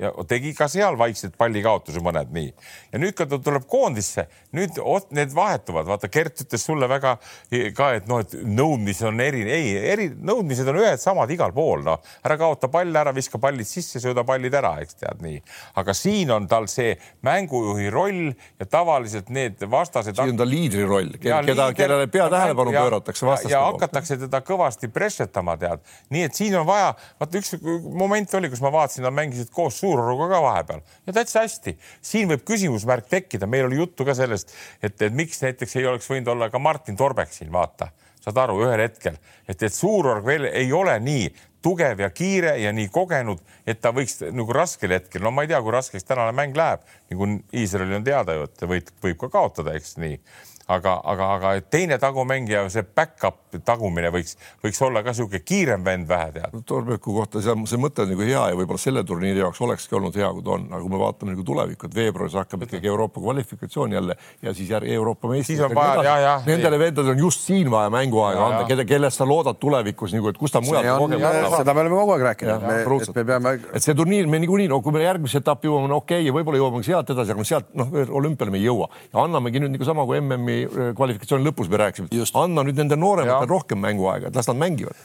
[0.00, 2.50] ja tegi ka seal vaikselt pallikaotuse mõned nii.
[2.92, 4.24] ja nüüd, kui ta tuleb koondisse,
[4.56, 4.78] nüüd
[5.12, 7.16] need vahetuvad, vaata Gert ütles sulle väga
[7.76, 11.84] ka, et noh, et nõudmised on eri, ei, eri nõudmised on ühed samad igal pool,
[11.84, 15.42] noh, ära kaota palle ära, viska pallid sisse, sööda pallid ära, eks tead nii.
[15.82, 16.94] aga siin on tal see
[17.26, 20.16] mängujuhi roll ja tavaliselt need vastased.
[20.16, 23.58] siin on ta liidri roll, keda, kellele pea tähelepanu pööratakse vastaste poolt.
[23.58, 25.84] ja hakatakse teda kõvasti pressetama, tead,
[26.14, 27.58] nii et siin on vaja, vaata üks
[27.92, 30.82] moment oli, kus ma vaatasin, nad mängisid koos Suuroruga ka vahepeal.
[31.06, 31.76] Ja täitsa hästi.
[32.02, 36.10] siin võib küsimusmärk tekkida, meil oli juttu ka sellest, et, et miks näiteks ei oleks
[36.10, 37.90] võinud olla ka Martin Torbek siin, vaata,
[38.22, 39.18] saad aru, ühel hetkel,
[39.48, 43.92] et, et Suurorg veel ei ole nii tugev ja kiire ja nii kogenud, et ta
[43.94, 48.00] võiks nagu raskel hetkel, no ma ei tea, kui raskeks tänane mäng läheb, nagu Iisraelil
[48.00, 50.18] on teada ju, et võib, võib ka kaotada, eks nii
[50.76, 56.08] aga, aga, aga teine tagumängija, see back-up tagumine võiks, võiks olla ka niisugune kiirem vend
[56.08, 56.56] vähe tead.
[56.68, 60.16] Torbeku kohta see, see mõte on nagu hea ja võib-olla selle turniiri jaoks olekski olnud
[60.16, 63.20] hea, kui ta on, aga kui me vaatame nagu tulevikku, et veebruaris hakkab ikkagi Euroopa
[63.20, 66.48] kvalifikatsioon jälle ja siis järg Euroopa meistrivõistlused.
[66.48, 70.40] Nendele vendadel on just siin vaja mänguaega anda, kelle, kellest sa loodad tulevikus nagu, et
[70.40, 70.88] kus ta mujal
[71.52, 73.54] seda me oleme kogu aeg rääkinud, et me peame.
[73.72, 76.60] et see turniir me niikuinii, no kui me järgmisse etappi jõuame, no okei okay,, võib-olla
[76.60, 80.06] jõuame sealt edasi, aga sealt noh, olümpiale me ei jõua ja annamegi nüüd nagu sama
[80.08, 84.50] kui MM-i äh, kvalifikatsiooni lõpus me rääkisime, anna nüüd nende noorematel rohkem mänguaega, et las
[84.50, 84.96] nad mängivad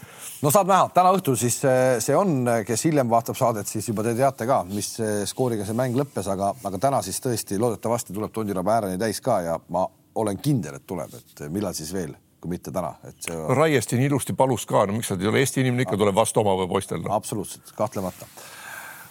[0.41, 4.05] no saab näha, täna õhtul siis äh, see on, kes hiljem vaatab saadet, siis juba
[4.05, 4.93] te teate ka, mis
[5.29, 9.41] skooriga see mäng lõppes, aga, aga täna siis tõesti loodetavasti tuleb Tondiraba ääreni täis ka
[9.45, 9.87] ja ma
[10.17, 13.35] olen kindel, et tuleb, et millal siis veel, kui mitte täna, et see.
[13.37, 16.17] no Raiesti nii ilusti palus ka, no miks nad ei ole Eesti inimene ikka tuleb
[16.17, 17.13] vastu oma poistel no..
[17.17, 18.29] absoluutselt, kahtlemata.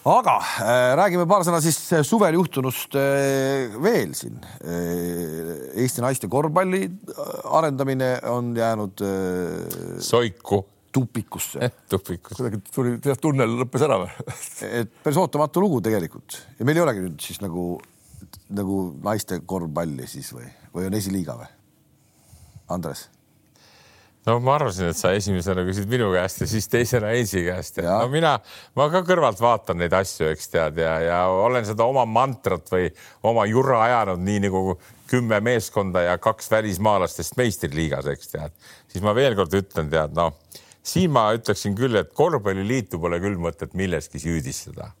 [0.07, 1.77] Aga äh, räägime paar sõna siis
[2.07, 5.53] suvel juhtunust äh, veel siin äh,.
[5.77, 7.19] Eesti naiste korvpalli äh,
[7.57, 9.99] arendamine on jäänud äh,.
[10.03, 10.63] soiku
[10.95, 11.75] tupikusse eh,.
[11.89, 12.39] tupikusse.
[12.39, 14.31] kuidagi tuli, tead, tunnel lõppes ära või
[14.81, 17.69] et päris ootamatu lugu tegelikult ja meil ei olegi nüüd siis nagu,
[18.55, 21.51] nagu naiste korvpalli siis või, või on esiliiga või?
[22.75, 23.07] Andres
[24.27, 27.79] no ma arvasin, et sa esimesena küsid minu käest ja siis teisena Heinzi käest.
[27.85, 28.35] No mina,
[28.77, 32.89] ma ka kõrvalt vaatan neid asju, eks tead ja, ja olen seda oma mantrat või
[33.27, 38.55] oma jura ajanud nii nagu kümme meeskonda ja kaks välismaalastest meistriliigas, eks tead,
[38.91, 40.35] siis ma veel kord ütlen, tead noh,
[40.83, 44.91] siin ma ütleksin küll, et korvpalliliitu pole küll mõtet milleski süüdistada.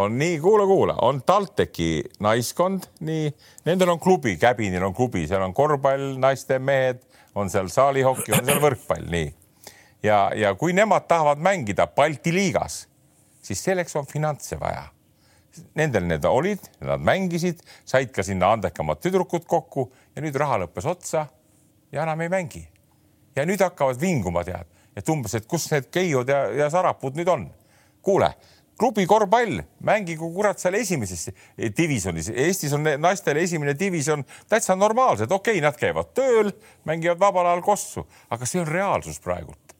[0.00, 3.30] On nii, kuula, kuula, on TalTechi naiskond, nii,
[3.68, 7.02] nendel on klubi, Käbinil on klubi, seal on korvpall, naiste mehed
[7.34, 9.28] on seal saalihoki, on seal võrkpall, nii.
[10.02, 12.86] ja, ja kui nemad tahavad mängida Balti liigas,
[13.42, 14.84] siis selleks on finantse vaja.
[15.76, 20.86] Nendel need olid, nad mängisid, said ka sinna andekamad tüdrukud kokku ja nüüd raha lõppes
[20.88, 21.26] otsa
[21.92, 22.68] ja enam ei mängi.
[23.36, 27.28] ja nüüd hakkavad vinguma, tead, et umbes, et kus need Keiod ja, ja Sarapud nüüd
[27.28, 27.50] on.
[28.02, 28.32] kuule
[28.82, 31.28] klubi korvpall, mängigu kurat seal esimeses
[31.76, 32.32] divisjonis.
[32.34, 36.50] Eestis on naistel esimene divisjon täitsa normaalsed, okei okay,, nad käivad tööl,
[36.88, 38.02] mängivad vabal ajal kossu,
[38.34, 39.76] aga see on reaalsus praegult.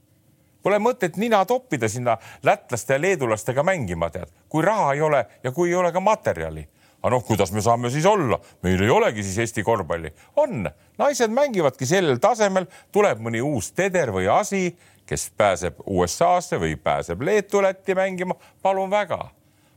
[0.63, 2.15] Pole mõtet nina toppida sinna
[2.47, 6.63] lätlaste ja leedulastega mängima, tead, kui raha ei ole ja kui ei ole ka materjali
[7.03, 10.13] aga noh, kuidas me saame siis olla, meil ei olegi siis Eesti korvpalli.
[10.39, 10.69] on,
[11.03, 14.69] naised mängivadki sellel tasemel, tuleb mõni uus teder või asi
[15.13, 19.27] kes pääseb USA-sse või pääseb Leetu, Lätti mängima, palun väga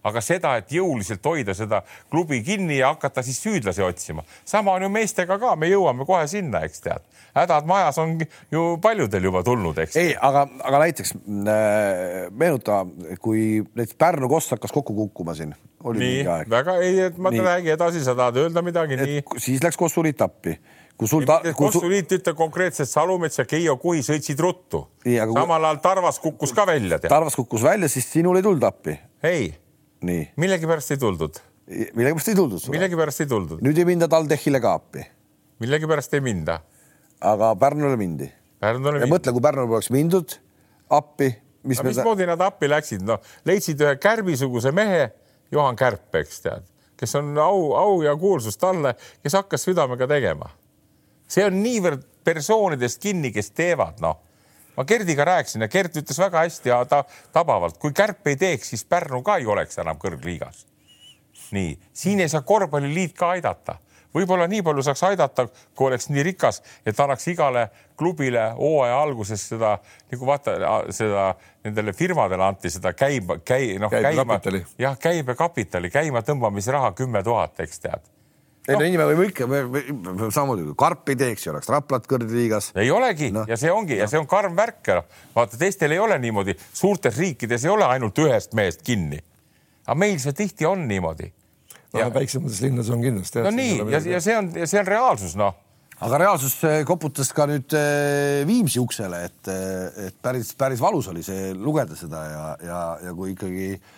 [0.05, 1.81] aga seda, et jõuliselt hoida seda
[2.11, 4.23] klubi kinni ja hakata siis süüdlasi otsima.
[4.45, 7.05] sama on ju meestega ka, me jõuame kohe sinna, eks tead.
[7.35, 8.17] hädad majas on
[8.51, 9.97] ju paljudel juba tulnud, eks.
[10.01, 12.83] ei, aga, aga näiteks äh, meenuta,
[13.21, 15.55] kui näiteks Pärnu Koss hakkas kokku kukkuma siin.
[15.85, 19.21] nii, väga ei, et ma räägi edasi, sa tahad öelda midagi, nii.
[19.37, 20.59] siis läks Kossuliit appi
[20.95, 21.41] kui sul ta.
[21.55, 22.21] Kossuliit sul...
[22.21, 24.85] ütleb konkreetselt Salumets ja Keijo Kuhi sõitsid ruttu.
[25.03, 26.99] samal ajal Tarvas kukkus ka välja.
[27.03, 28.95] Tarvas kukkus välja, siis sinul ei tulnud appi.
[29.23, 29.53] ei.
[30.41, 31.39] Millegipärast ei tuldud.
[31.67, 33.61] millegipärast ei tuldud millegipärast ei tuldud.
[33.65, 35.05] nüüd ei minda TalTechile ka appi.
[35.63, 36.59] millegipärast ei minda.
[37.21, 38.29] aga Pärnule mindi.
[38.59, 39.11] Pärnule mindi.
[39.13, 40.37] mõtle, kui Pärnule poleks mindud
[40.89, 41.31] appi.
[41.63, 41.89] mis me...
[41.89, 45.09] mismoodi nad appi läksid, noh, leidsid ühe Kärbi-suguse mehe,
[45.51, 48.93] Juhan Kärp, eks tead, kes on au, au ja kuulsus talle,
[49.23, 50.51] kes hakkas südamega tegema
[51.29, 54.21] see on niivõrd persoonidest kinni, kes teevad, noh.
[54.77, 57.03] Ma Gerdiga rääkisin ja Gert ütles väga hästi ja ta
[57.33, 60.65] tabavalt, kui Kärp ei teeks, siis Pärnu ka ei oleks enam kõrgliigas.
[61.51, 63.77] nii, siin ei saa korvpalliliit ka aidata.
[64.15, 67.67] Võib-olla nii palju saaks aidata, kui oleks nii rikas, et annaks igale
[67.99, 69.75] klubile hooaja alguses seda
[70.11, 70.55] nagu vaata
[70.95, 71.27] seda
[71.63, 74.39] nendele firmadele anti seda käiba, käi noh, käima,
[74.79, 78.14] jah, käibekapitali, käima tõmbamisraha kümme tuhat, eks tead
[78.65, 79.47] ei no, inimene võib ikka,
[80.33, 82.71] samamoodi kui Karp ei teeks, ei oleks Raplat kõrgliigas.
[82.81, 83.45] ei olegi no.
[83.49, 84.01] ja see ongi no.
[84.03, 84.91] ja see on karm värk.
[85.35, 89.21] vaata, teistel ei ole niimoodi, suurtes riikides ei ole ainult ühest mehest kinni.
[89.85, 91.29] aga meil see tihti on niimoodi.
[91.93, 93.45] no väiksemates linnades on kindlasti.
[93.45, 95.61] no nii ja, ja see on, see on reaalsus, noh
[96.05, 101.07] aga reaalsus eh, koputas ka nüüd eh, Viimsi uksele, et, eh, et päris, päris valus
[101.07, 103.93] oli see lugeda seda ja, ja, ja kui ikkagi äh,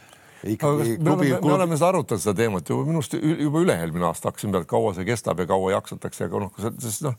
[0.54, 4.08] ikkagi me, klubi, oleme, me oleme seda arutanud, seda teemat ju minu arust juba üle-eelmine
[4.10, 7.18] aasta hakkasin peale, kaua see kestab ja kaua jaksatakse, aga noh, sest noh,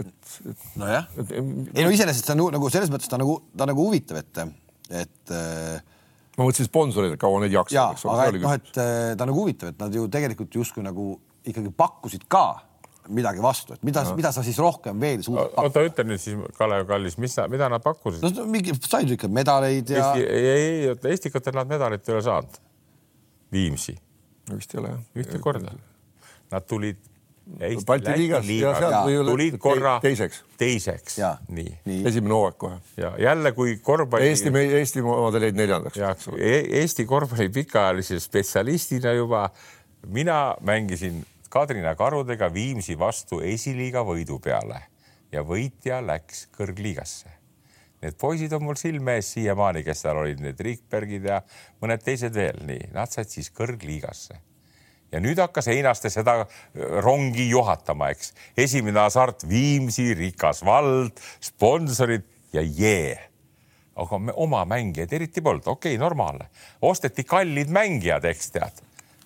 [0.00, 0.66] et, et.
[0.80, 4.42] nojah, ei no iseenesest see on nagu selles mõttes ta nagu, ta nagu huvitav, et,
[5.02, 5.82] et äh,
[6.36, 8.00] ma mõtlesin sponsoreid, kaua neid jaksab.
[8.14, 11.12] aga et noh, et äh, ta nagu huvitav, et nad ju tegelikult justkui nagu
[11.48, 12.46] ikkagi pakkusid ka
[13.14, 15.66] midagi vastu, et mida, mida sa siis rohkem veel suudad pakkuda?
[15.68, 18.24] oota, ütle nüüd siis, Kalev Kallis, mis, mida nad pakkusid?
[18.24, 20.10] no mingi, said ikka medaleid ja.
[20.10, 22.58] Eesti, ei, ei, oota, Estikatel nad medalit ei ole saanud.
[23.52, 23.96] Viimsi.
[24.54, 25.06] vist ei ole jah.
[25.22, 25.74] ühte korda.
[26.50, 26.98] Nad tulid
[27.58, 31.16] Eesti, Balti liigas liiga, tulid korra teiseks, teiseks.
[31.50, 32.76] nii, nii., esimene hooaeg kohe.
[33.00, 34.28] ja jälle, kui korvpalli.
[34.30, 35.98] Eesti, Eesti omad olid neljandaks.
[36.38, 36.52] E
[36.82, 39.48] Eesti korvpalli pikaajalise spetsialistina juba
[40.06, 44.84] mina mängisin Kadrina karudega Viimsi vastu esiliiga võidu peale
[45.32, 47.32] ja võitja läks kõrgliigasse.
[48.00, 51.40] Need poisid on mul silme ees siiamaani, kes seal olid, need Rikbergid ja
[51.82, 54.38] mõned teised veel, nii, nad said siis kõrgliigasse.
[55.10, 56.36] ja nüüd hakkas Einaste seda
[57.02, 58.32] rongi juhatama, eks.
[58.56, 63.18] esimene hasart Viimsi, rikas vald, sponsorid ja jee
[64.00, 66.46] aga me oma mängijaid eriti polnud, okei okay,, normaalne.
[66.80, 68.80] osteti kallid mängijad, eks tead.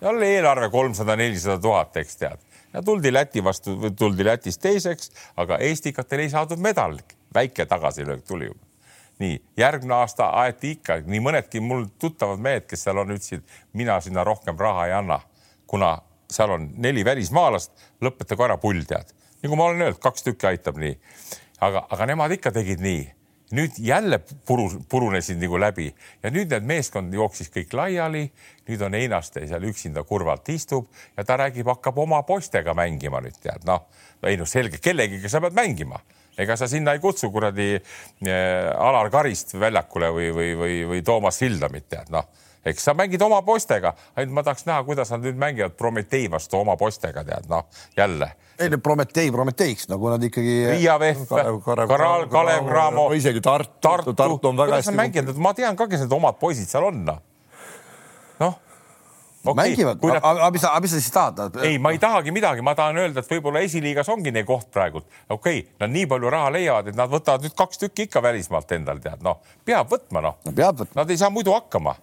[0.04, 2.38] Jälle eelarve kolmsada, nelisada tuhat, eks tead.
[2.72, 7.16] ja tuldi Läti vastu, tuldi Lätist teiseks, aga Eestikatel ei saadud medalit.
[7.34, 8.74] väike tagasilöök tuli juba
[9.18, 14.00] nii järgmine aasta aeti ikka nii mõnedki mul tuttavad mehed, kes seal on, ütlesid, mina
[14.02, 15.20] sinna rohkem raha ei anna,
[15.66, 15.98] kuna
[16.30, 19.14] seal on neli välismaalast, lõpetage ära pull tead.
[19.42, 20.96] nagu ma olen öelnud, kaks tükki aitab nii.
[21.60, 23.04] aga, aga nemad ikka tegid nii.
[23.52, 25.90] Nüüd jälle puru, purunesid nagu läbi
[26.22, 28.30] ja nüüd need meeskond jooksis kõik laiali.
[28.68, 30.86] nüüd on Einaste seal üksinda kurvalt istub
[31.16, 33.84] ja ta räägib, hakkab oma poistega mängima nüüd tead, noh,
[34.24, 36.00] ei noh, selge, kellegiga sa pead mängima.
[36.38, 38.32] Ega sa sinna ei kutsu kuradi äh,
[38.74, 42.26] Alar Karist väljakule või, või, või, või Toomas Sildamit tead noh,
[42.64, 46.60] eks sa mängid oma poistega, ainult ma tahaks näha, kuidas nad nüüd mängivad Prometee vastu
[46.60, 48.32] oma poistega tead noh, jälle.
[48.58, 50.56] ei no Prometee Prometeiks nagu nad ikkagi.
[50.72, 53.10] Riia Vehv, Kalev, Kalev Cramo.
[53.12, 54.96] isegi Tartu, Tartu, Tartu on väga hästi.
[54.96, 57.22] mänginud, ma tean ka, kes need omad poisid seal on noh
[59.44, 60.24] noh, okay, mängivad, nad...
[60.24, 61.58] aga mis sa, mis sa siis tahad?
[61.62, 65.06] ei, ma ei tahagi midagi, ma tahan öelda, et võib-olla esiliigas ongi neil koht praegult.
[65.28, 68.72] okei okay,, nad nii palju raha leiavad, et nad võtavad nüüd kaks tükki ikka välismaalt
[68.76, 70.88] endal tead, noh, peab võtma, noh no,.
[70.94, 71.94] Nad ei saa muidu hakkama.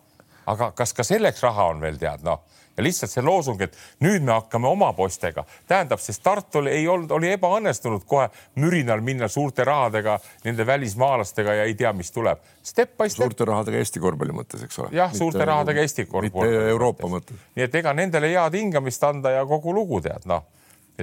[0.46, 2.42] Aga kas ka selleks raha on veel tead, noh
[2.78, 7.12] ja lihtsalt see loosung, et nüüd me hakkame oma poistega, tähendab, sest Tartul ei olnud,
[7.12, 8.30] oli ebaõnnestunud kohe
[8.62, 12.40] mürinal minna suurte rahadega nende välismaalastega ja ei tea, mis tuleb.
[12.64, 13.26] Step by step.
[13.26, 14.94] suurte rahadega Eesti korvpalli mõttes, eks ole.
[14.96, 16.56] jah, suurte rahadega Eesti korvpalli.
[16.56, 17.44] mitte Euroopa mõttes.
[17.56, 20.48] nii et ega nendele head hingamist anda ja kogu lugu tead, noh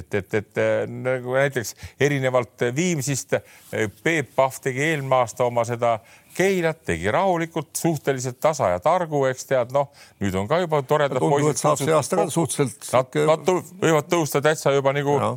[0.03, 3.37] et, et, et nagu näiteks erinevalt Viimsist
[4.03, 5.99] Peep Pahv tegi eelmine aasta oma seda
[6.39, 9.89] Keilat tegi rahulikult, suhteliselt tasa ja targu, eks tead, noh,
[10.23, 11.59] nüüd on ka juba toredad poisid.
[11.59, 12.91] saab see aasta ka suhteliselt.
[12.95, 15.33] Nad, nad võivad tõusta täitsa juba nagu ja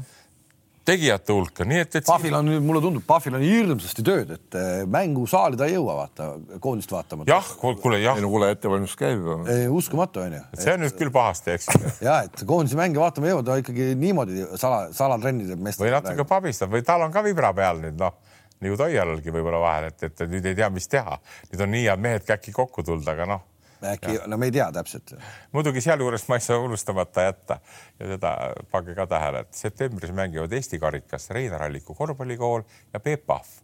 [0.88, 2.06] tegijate hulka, nii et, et.
[2.08, 5.98] Pahvil on nüüd, mulle tundub, Pahvil on hirmsasti tööd, et eh, mängusaali ta ei jõua
[6.00, 6.30] vaata,
[6.64, 7.28] koondist vaatama.
[7.30, 8.18] jah, kuule jah.
[8.18, 9.38] ei no kuule, ettevalmistus käib ju.
[9.78, 10.42] uskumatu onju.
[10.58, 11.70] see on nüüd küll pahasti, eks.
[12.08, 15.90] ja et koondise mänge vaatama ei jõua, ta ikkagi niimoodi sala, salatrenni teeb meestele.
[15.90, 18.18] või natuke pabistab või tal on ka vibra peal nüüd noh
[18.62, 21.16] nagu Toialalgi võib-olla vahel, et, et nüüd ei tea, mis teha.
[21.50, 23.48] nüüd on nii head mehed käkki kokku tulnud, aga noh
[23.84, 25.14] äkki, no me ei tea täpselt.
[25.52, 27.60] muidugi sealjuures ma ei saa unustamata jätta
[28.00, 28.36] ja seda
[28.72, 32.64] pange ka tähele, et septembris mängivad Eesti karikas Reinar Alliku korvpallikool
[32.94, 33.60] ja Peep Pahv.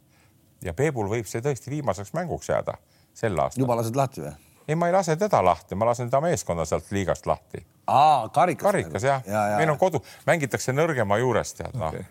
[0.63, 2.77] ja Peebul võib see tõesti viimaseks mänguks jääda
[3.13, 3.61] sel aastal.
[3.61, 4.35] juba lased lahti või?
[4.67, 7.65] ei, ma ei lase teda lahti, ma lasen ta meeskonna sealt liigast lahti.
[7.87, 8.65] aa, karikas.
[8.71, 11.93] karikas jah ja, ja, meil on kodu, mängitakse nõrgema juurest tead noh.
[11.93, 12.05] okay..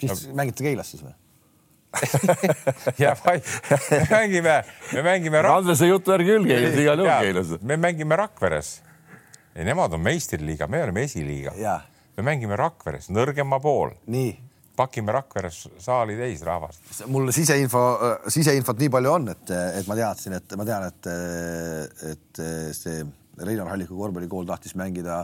[0.00, 0.38] siis no.
[0.42, 1.14] mängite Keilas siis või?
[3.02, 5.42] ja me mängime, me mängime.
[5.48, 7.52] Andrese jutu järgi küll Keilas, igal juhul Keilas.
[7.62, 8.80] me mängime Rakveres.
[9.54, 11.52] ei, nemad on meistriliiga, me oleme esiliiga.
[12.16, 13.92] me mängime Rakveres, nõrgema pool.
[14.06, 14.32] nii
[14.76, 17.04] pakime Rakveres saali täis rahvast.
[17.06, 17.82] mul siseinfo,
[18.32, 21.10] siseinfot nii palju on, et, et ma teadsin, et ma tean, et,
[22.12, 22.44] et
[22.76, 23.04] see
[23.42, 25.22] Reinar Halliku korvpallikool tahtis mängida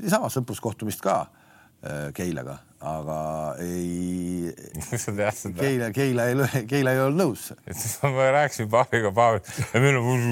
[0.00, 1.26] niisama sõpruskohtumist ka
[2.14, 4.54] Keilaga aga ei.
[5.60, 7.50] Keila, Keila ei, Keila ei olnud nõus.
[8.16, 9.40] ma rääkisin Paaviga, Paav,
[9.76, 10.22] meil on,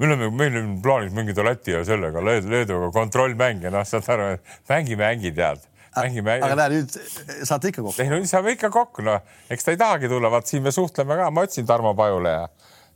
[0.00, 4.32] me oleme, meil on plaanis mängida Läti ja sellega Leeduga kontrollmänge, noh, saad aru,
[4.72, 6.46] mängi, mängi, tead mängi, mängi.
[6.46, 6.94] aga näe, nüüd
[7.44, 8.00] saate ikka kokku.
[8.00, 9.20] ei no nüüd saame ikka kokku, noh,
[9.52, 12.46] eks ta ei tahagi tulla, vaat siin me suhtleme ka, ma ütlesin Tarmo Pajule ja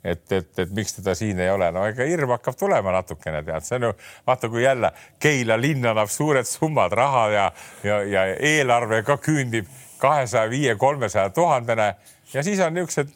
[0.04, 3.66] et, et, et miks teda siin ei ole, no ega hirm hakkab tulema natukene, tead,
[3.66, 3.92] see on ju,
[4.26, 4.92] vaata, kui jälle
[5.22, 7.46] Keila linn annab suured summad raha ja,
[7.84, 11.94] ja, ja eelarve ka küündib kahesaja viie, kolmesaja tuhandene
[12.32, 13.14] ja siis on niisugused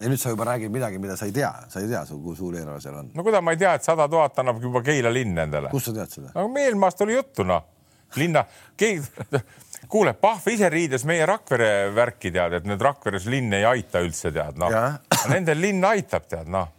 [0.00, 2.56] ja nüüd sa juba räägid midagi, mida sa ei tea, sa ei tea, kui suur
[2.56, 3.10] eelarve seal on.
[3.14, 5.72] no kuidas ma ei tea, et sada tuhat annab juba Keila linn endale.
[5.72, 6.32] kust sa tead seda?
[6.34, 7.66] no eelmaast oli juttu, noh,
[8.16, 8.44] linna,
[9.90, 14.32] kuule, Pahv ise riides meie Rakvere värki tead, et nüüd Rakveres linn ei aita üldse
[14.34, 14.72] tead, noh.
[15.32, 16.70] Nendel linn aitab, tead, noh.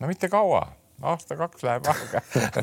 [0.00, 0.64] no mitte kaua,
[1.06, 2.22] aasta-kaks läheb aega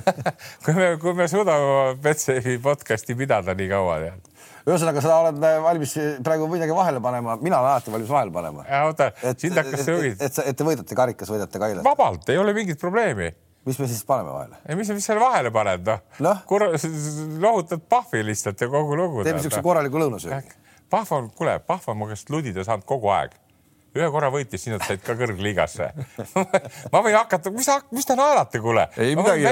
[0.66, 4.30] kui me, kui me suudame Betsafe podcast'i pidada nii kaua, tead
[4.64, 8.64] ühesõnaga, sa oled valmis praegu midagi vahele panema, mina olen alati valmis vahele panema.
[8.88, 10.14] oota, sind hakkas see huvi.
[10.16, 11.84] et, et, et te võidate karikas, võidate Kailas.
[11.86, 13.34] vabalt, ei ole mingit probleemi
[13.66, 14.58] mis me siis paneme vahele?
[14.68, 16.34] ei, mis, mis seal vahele paned, noh no?
[16.34, 16.82] no..
[17.42, 19.24] lohutad Pahvi lihtsalt ja kogu lugu.
[19.24, 20.60] teeme siukse korraliku lõunasöögi.
[20.94, 23.32] Pahv on, kuule, Pahv on mu käest ludida saanud kogu aeg.
[23.94, 25.90] ühe korra võitis, sinna said ka kõrgliigasse
[26.94, 28.88] ma võin hakata, mis, mis te naerate, kuule?
[28.98, 29.48] ei midagi.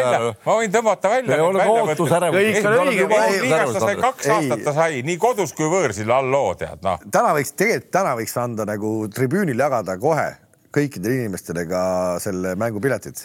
[0.45, 1.37] ma võin tõmmata välja.
[1.37, 2.31] me oleme ootus ära.
[2.35, 6.99] liigas ta sai kaks aastat, ta sai nii kodus kui võõrsil all loo, tead noh.
[7.13, 10.31] täna võiks, tegelikult täna võiks anda nagu tribüünil jagada kohe
[10.73, 11.83] kõikidele inimestele ka
[12.23, 13.21] selle mängupiletid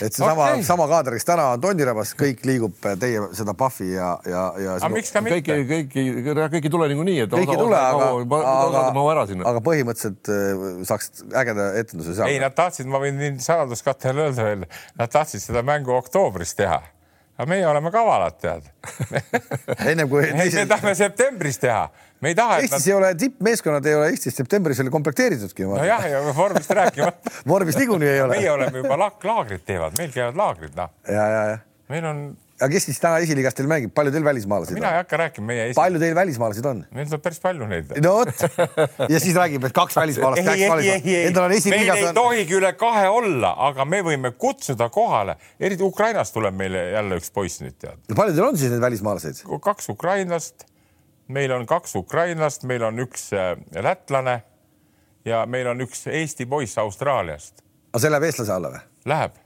[0.00, 0.64] et seesama Okei.
[0.66, 4.74] sama kaader, kes täna on Tondirabas, kõik liigub teie seda Puffi ja, ja, ja.
[4.80, 5.94] aga miks ka kõik, mitte?
[5.94, 8.10] kõik, kõik ei tule niikuinii, et kõik ei tule, aga,
[8.50, 9.46] aga sinna.
[9.52, 12.42] aga põhimõtteliselt äh, saaks ägeda etenduse ei, seal.
[12.42, 14.66] nad tahtsid, ma võin nüüd saladuskattele öelda veel,
[15.00, 16.82] nad tahtsid seda mängu oktoobris teha.
[17.36, 18.68] aga meie oleme kavalad, tead.
[19.90, 21.86] ennem kui me tahame septembris teha,
[22.20, 25.68] me ei taha, Eestis nad, ei ole tippmeeskonnad ei ole Eestis septembris veel komplekteeritudki.
[25.68, 27.36] nojah, ja vormist rääkimata.
[27.52, 28.50] vormis niikuinii ei ole meie.
[28.50, 31.58] oleme juba la- laagrid teevad, meil käivad laagrid, noh, ja, ja, ja.
[31.92, 32.22] meil on,
[32.56, 34.94] aga kes siis täna esiliigas teil mängib, palju teil välismaalasi mina on?
[34.94, 36.80] ei hakka rääkima meie Eesti, palju teil välismaalased on?
[36.96, 37.92] meil on päris palju neid.
[38.04, 38.44] no vot
[39.12, 40.40] ja siis räägib, et kaks välismaalast.
[40.40, 44.00] ei, ei, ei, ei, on meil esiliigas ei on, tohigi üle kahe olla, aga me
[44.06, 48.56] võime kutsuda kohale, eriti Ukrainast tuleb meile jälle üks poiss nüüd tead, palju teil on
[48.56, 49.44] siis neid välismaalased?
[49.66, 50.66] kaks ukrainlast,
[51.28, 54.42] meil on kaks ukrainlast, meil on üks äh, lätlane
[55.26, 57.62] ja meil on üks Eesti poiss Austraaliast,
[57.92, 58.82] aga see läheb eestlase alla või?
[59.12, 59.38] läheb.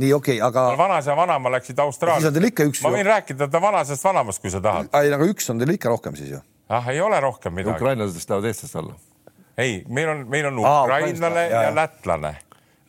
[0.00, 2.34] nii okei okay,, aga vanaisa vanaema läksid siis on Austraaliasse.
[2.34, 4.90] teil ikka üks ma võin rääkida ta vanasest vanemast, kui sa tahad.
[5.02, 6.42] ei, aga üks on teil ikka rohkem siis ju.
[6.68, 7.78] ah, ei ole rohkem midagi.
[7.78, 8.94] ukrainlased lähevad eestlast alla.
[9.56, 12.36] ei, meil on, meil on Aa, ukrainlane ukrainlane, ja, ja lätlane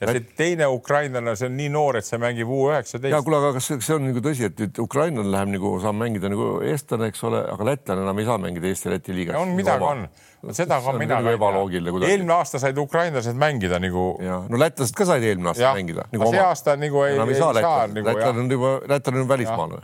[0.01, 3.15] ja see teine ukrainlane, see on nii noor, et see mängib U ja üheksateist.
[3.25, 6.47] kuule, aga kas see on nagu tõsi, et nüüd ukrainlane läheb nagu saab mängida nagu
[6.65, 9.37] eestlane, eks ole, aga lätlane enam ei saa mängida Eesti-Läti liigas?
[9.37, 10.03] on midagi on,
[10.57, 11.33] seda ka mina nagu.
[11.37, 12.15] ebaloogiline kuidagi.
[12.15, 16.07] eelmine aasta said ukrainlased mängida nagu ja no lätlased ka said eelmine aasta jah, mängida.
[16.09, 19.83] aga see aasta nagu ei, ei saa lätlane, nagu on juba, lätlane on välismaalane.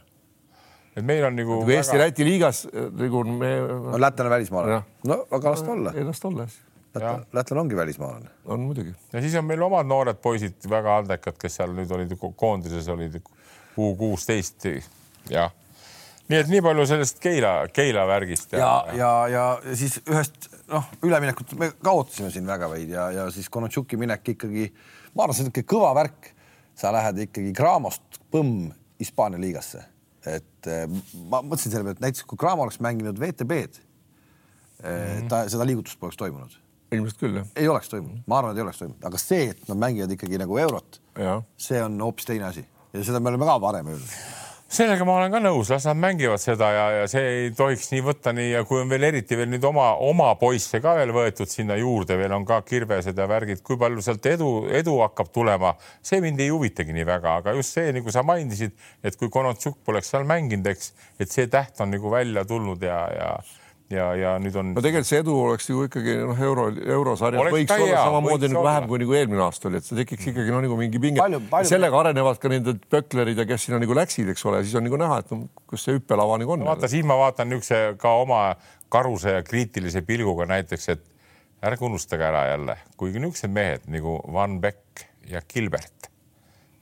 [0.98, 3.54] et meil on nagu kui Eesti-Läti liigas nagu me,
[3.94, 4.82] on lätlane välismaalane
[5.14, 5.94] no aga las ta olla.
[5.94, 6.64] ei las ta olla siis,
[6.96, 8.30] lätlane ongi välismaalane.
[8.46, 8.96] on muidugi.
[9.14, 12.88] ja siis on meil omad noored poisid, väga andekad, kes seal nüüd olid ko- koondises
[12.88, 13.22] olid
[13.78, 14.66] U kuusteist,
[15.30, 15.52] jah.
[16.28, 21.54] nii et nii palju sellest Keila, Keila värgist ja, ja, ja siis ühest noh, üleminekut
[21.60, 24.72] me ka ootasime siin väga veidi ja, ja siis Konatšuki minek ikkagi,
[25.14, 26.34] ma arvan, see on niisugune kõva värk.
[26.78, 28.68] sa lähed ikkagi Gramost põmm
[29.00, 29.82] Hispaania liigasse,
[30.26, 30.86] et eh,
[31.30, 35.28] ma mõtlesin selle peale, et näiteks kui Gramo oleks mänginud VTB-d mm, -hmm.
[35.30, 36.54] ta seda liigutust poleks toimunud,
[36.96, 39.70] ilmselt küll jah, ei oleks toimunud, ma arvan, et ei oleks toimunud, aga see, et
[39.70, 41.00] nad mängivad ikkagi nagu eurot,
[41.60, 42.64] see on hoopis teine asi.
[42.96, 44.12] Ja seda me oleme ka varem öelnud.
[44.72, 48.02] sellega ma olen ka nõus, las nad mängivad seda ja, ja see ei tohiks nii
[48.04, 48.50] võtta nii.
[48.52, 52.18] Ja kui on veel eriti veel nüüd oma, oma poisse ka veel võetud sinna juurde,
[52.20, 56.44] veel on ka kirvesed ja värgid, kui palju sealt edu, edu hakkab tulema, see mind
[56.44, 60.28] ei huvitagi nii väga, aga just see, nagu sa mainisid, et kui Konatšuk poleks seal
[60.28, 63.32] mänginud, eks, et see täht on nagu välja tulnud ja, ja
[63.94, 67.56] ja, ja nüüd on no tegelikult see edu oleks ju ikkagi noh, euro, eurosarjas Oleks
[67.56, 70.30] võiks olla hea, samamoodi võiks nagu vähem kui nagu eelmine aasta oli, et see tekiks
[70.34, 71.28] ikkagi noh, nagu mingi pinge.
[71.70, 75.00] Sellega arenevad ka nende pöklerid ja kes sinna nagu läksid, eks ole, siis on nagu
[75.00, 76.66] näha, et no, kus see hüppelava nagu on.
[76.68, 78.42] vaata, siin ma vaatan niisuguse ka oma
[78.94, 81.06] karuse ja kriitilise pilguga näiteks, et
[81.68, 86.12] ärge unustage ära jälle, kuigi niisugused mehed nagu Van Beck ja Gilbert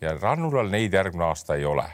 [0.01, 1.85] ja Rannulal neid järgmine aasta ei ole,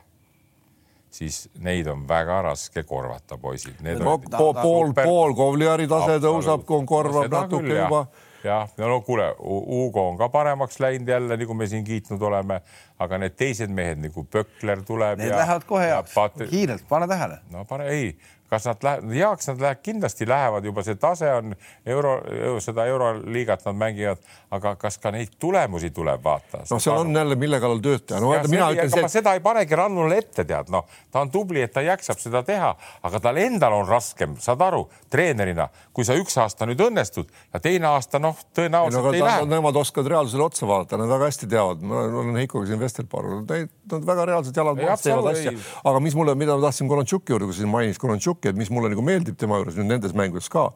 [1.12, 3.80] siis neid on väga raske korvata, poisid.
[3.84, 8.06] no pool, pool, pool Kovliari tase tõusab, korvab natuke juba.
[8.44, 12.62] jah, no, no kuule, Hugo on ka paremaks läinud jälle, nagu me siin kiitnud oleme,
[13.00, 15.20] aga need teised mehed nagu Pökler tuleb.
[15.22, 16.16] Need lähevad kohe heaks,
[16.50, 17.42] kiirelt, pane tähele.
[17.52, 18.16] no pane, ei,
[18.52, 21.54] kas nad lähevad, heaks nad lähevad, kindlasti lähevad juba, see tase on
[21.86, 22.18] euro,
[22.64, 24.22] seda euroliigat nad mängivad,
[24.52, 26.64] aga kas ka neid tulemusi tuleb vaata?
[26.70, 28.20] noh, seal on jälle, mille kallal tööd teha.
[28.24, 31.64] no vaata, mina ütlen see, seda ei panegi Rannule ette, tead, noh, ta on tubli,
[31.64, 32.74] et ta jaksab seda teha,
[33.08, 37.64] aga tal endal on raskem, saad aru, treenerina, kui sa üks aasta nüüd õnnestud ja
[37.64, 39.48] teine aasta noh, no tõenäoliselt ei ta- lähe.
[39.56, 44.12] nemad oskavad reaalsusele otsa vaadata, nad väga hästi teavad, ma olen Heikoga siin Vestelpaarul, nad
[44.12, 47.48] väga reaalselt jalad Ei, maas teevad asja aga mis mulle, mida ma tahtsin Konontšuki juurde,
[47.50, 50.72] kui siin mainis Konontšuki, et mis mulle nagu meeldib tema juures nüüd nendes mängudes ka,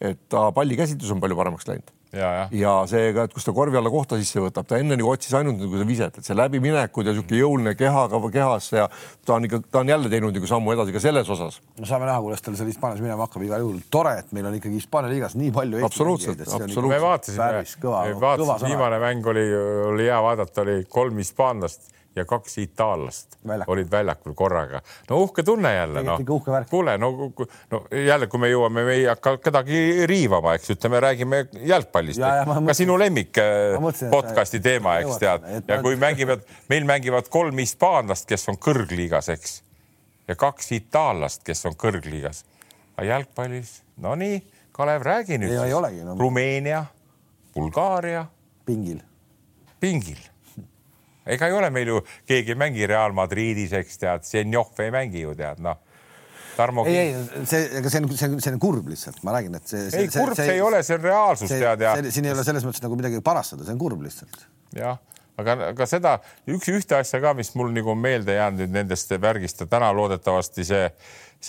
[0.00, 3.76] et ta pallikäsitlus on palju paremaks läinud ja, jah, ja seega, et kus ta korvi
[3.78, 7.08] alla kohta sisse võtab, ta enne nagu otsis ainult nagu seda viset, et see läbiminekud
[7.08, 8.86] ja niisugune jõuline kehaga kehasse ja
[9.26, 11.60] ta on ikka, ta on jälle teinud nagu sammu edasi ka selles osas.
[11.78, 13.82] no saame näha, kuidas tal seal Hispaanias minema hakkab igal juhul.
[13.90, 15.84] tore, et meil on ikkagi Hispaania liigas nii palju.
[15.84, 16.90] Absoluutselt, absoluutselt.
[16.94, 18.72] me vaatasime sõna.
[18.72, 19.46] viimane mäng oli,
[19.92, 23.72] oli hea vaadata, oli kolm hispaanlast ja kaks itaallast Väljakul.
[23.72, 24.80] olid väljakul korraga.
[25.10, 26.18] no uhke tunne jälle, noh
[26.70, 27.10] kuule, no,
[27.70, 32.44] no jälle, kui me jõuame, me ei hakka kedagi riivama, eks ütleme, räägime jalgpallist Ja,
[32.44, 37.28] ka mõtlesin- sinu lemmik äh, mõtlesin, podcast'i teema, eks tead ja kui mängivad, meil mängivad
[37.28, 39.62] kolm hispaanlast, kes on kõrgliigas, eks,
[40.28, 42.44] ja kaks itaallast, kes on kõrgliigas.
[42.96, 44.42] aga jalgpallis, no nii,
[44.72, 46.14] Kalev, räägi nüüd Ei, ei olegi, no.
[46.18, 46.84] Rumeenia,
[47.54, 48.26] Bulgaaria
[48.66, 49.00] pingil.
[49.80, 50.18] pingil.
[51.34, 55.26] Ega ei ole meil ju, keegi ei mängi Real Madridis, eks tead, Zenjov ei mängi
[55.26, 55.84] ju tead noh.
[56.58, 56.82] Tarmo.
[56.90, 59.70] ei, ei see, ega see on, see on, see on kurb lihtsalt, ma räägin, et
[59.70, 59.84] see.
[59.94, 62.42] ei kurb see ei ole, see on reaalsus see, tead ja see, siin ei ole
[62.46, 64.40] selles mõttes nagu midagi parastada, see on kurb lihtsalt.
[64.74, 64.98] jah,
[65.38, 66.16] aga, aga seda
[66.50, 70.66] üks, ühte asja ka, mis mul nagu meelde jäänud nüüd nendest värgist ja täna loodetavasti
[70.66, 70.88] see,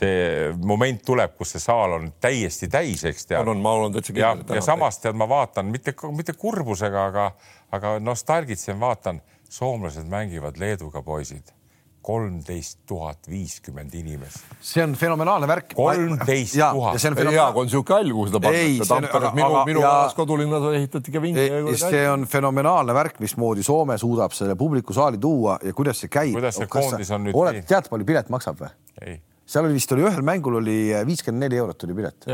[0.02, 3.42] see moment tuleb, kus see saal on täiesti täis, eks tead.
[3.42, 4.46] on, on, ma olen täitsa kindel.
[4.46, 7.32] ja, ja samas tead, ma vaatan mitte, mitte kurbusega, aga,
[7.76, 11.54] aga nostalgitsen, vaatan, soomlased mängivad Leeduga poisid
[12.02, 14.45] kolmteist tuhat viiskümmend inimest.
[14.62, 15.74] see on fenomenaalne värk.
[15.76, 17.02] kolmteist tuhat.
[17.04, 19.34] hea, kui on niisugune hall, kuhu seda pannakse.
[19.36, 21.47] Minu, minu vanas kodulinnas ehitati ka vinge.
[21.78, 26.34] see on fenomenaalne värk, mismoodi Soome suudab selle publikusaali tuua ja kuidas see käib.
[26.39, 27.36] kuidas see koondis on nüüd?
[27.36, 28.72] oled, tead, palju pilet maksab või?
[29.02, 29.20] ei
[29.50, 32.28] seal oli vist oli ühel mängul oli äh, viiskümmend neli eurot oli pilet.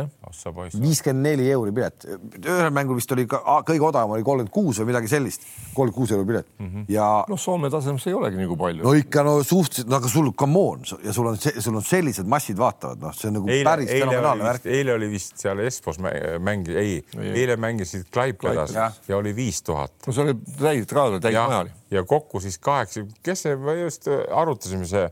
[0.82, 2.08] viiskümmend neli euri pilet,
[2.42, 6.12] ühel mängul vist oli ka kõige odavam oli kolmkümmend kuus või midagi sellist, kolmkümmend kuus
[6.16, 6.88] euri pilet mm -hmm.
[6.92, 7.08] ja.
[7.32, 8.84] noh, Soome tasemes ei olegi nii palju.
[8.84, 12.28] no ikka no suhteliselt, no aga sul come on ja sul on, sul on sellised
[12.28, 14.66] massid vaatavad, noh, see on nagu eile, päris fenomenaalne värk.
[14.66, 18.92] eile oli vist seal Espos mäng, ei, ei., eile mängisid Klaipedas ja.
[19.08, 19.94] ja oli viis tuhat.
[20.08, 21.72] no see oli täis täis maja oli.
[21.92, 25.08] ja kokku siis kaheksa, kes see, me just arutasime see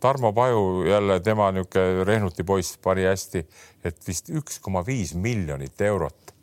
[0.00, 3.46] Tarmo Paju jälle tema niisugune Rehnuti poiss pani hästi,
[3.84, 6.34] et vist üks koma viis miljonit eurot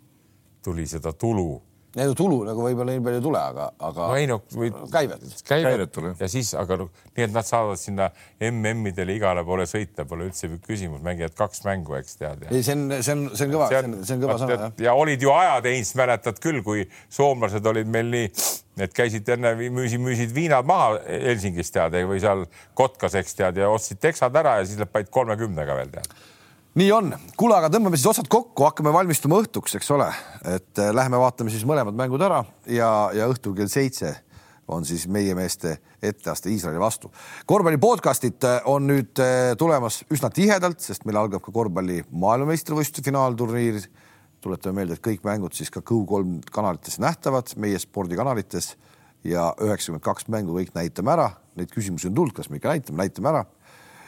[0.64, 1.62] tuli seda tulu.
[1.96, 4.72] Ei no tulu nagu võib-olla nii palju ei tule, aga, aga no ei no või
[4.92, 8.10] käivet, käivet tuleb ja siis, aga no, nii et nad saavad sinna
[8.50, 12.46] MM-idele igale poole sõita, pole üldse küsimus, mängivad kaks mängu, eks tead.
[12.52, 14.70] ei, see on, see on, see on kõva, see on, kõva sõna.
[14.84, 18.30] ja olid ju ajad, Heinz, mäletad küll, kui soomlased olid meil nii
[18.76, 22.44] Need käisid enne, müüsid, müüsid viinad maha Helsingis tead või seal
[22.76, 26.10] Kotkas, eks tead ja ostsid teksad ära ja siis panid kolmekümnega veel tead.
[26.76, 30.10] Nii on, kuule, aga tõmbame siis otsad kokku, hakkame valmistuma õhtuks, eks ole,
[30.56, 34.12] et äh, lähme vaatame siis mõlemad mängud ära ja, ja õhtul kell seitse
[34.68, 37.12] on siis meie meeste etteaste Iisraeli vastu.
[37.46, 43.06] korvpalli podcastid äh, on nüüd äh, tulemas üsna tihedalt, sest meil algab ka korvpalli maailmameistrivõistluse
[43.06, 43.80] finaalturniir
[44.44, 48.74] tuletame meelde, et kõik mängud siis ka Go3 kanalites nähtavad, meie spordikanalites
[49.26, 51.32] ja üheksakümmend kaks mängu kõik näitame ära.
[51.58, 53.46] Neid küsimusi on tulnud, kas me ikka näitame, näitame ära.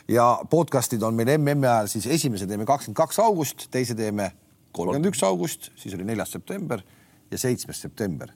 [0.07, 4.31] Ja podcast'id on meil MM-i ajal siis esimese teeme kakskümmend kaks august, teise teeme
[4.71, 6.83] kolmkümmend üks august, siis oli neljas september
[7.31, 8.31] ja seitsmes september.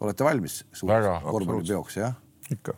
[0.00, 2.14] olete valmis suureks korvpallipeoks, jah?
[2.50, 2.74] ikka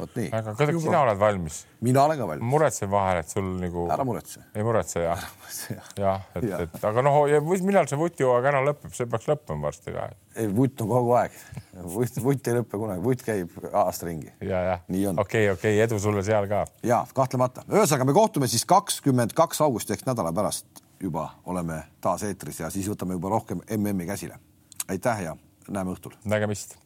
[0.00, 0.28] vot nii.
[0.34, 1.58] aga kuidas sina oled valmis?
[1.86, 2.48] mina olen ka valmis.
[2.52, 3.86] muretsen vahel, et sul nagu.
[3.92, 4.42] ära muretse.
[4.54, 5.26] ei muretse jah?
[5.98, 7.18] jah, et, et aga noh,
[7.66, 10.08] millal see vutihooaeg ära lõpeb, see peaks lõppema varsti ka.
[10.36, 11.36] ei, vutt on kogu aeg.
[11.96, 14.32] vutt, vutt ei lõpe kunagi, vutt käib aasta ringi.
[14.40, 14.86] ja, jah.
[14.88, 16.64] okei okay,, okei okay,, edu sulle seal ka.
[16.86, 22.24] ja kahtlemata, ühesõnaga me kohtume siis kakskümmend kaks august ehk nädala pärast juba oleme taas
[22.24, 24.38] eetris ja siis võtame juba rohkem MM-i käsile.
[24.88, 25.36] aitäh ja
[25.68, 26.16] näeme õhtul.
[26.24, 26.78] nägemist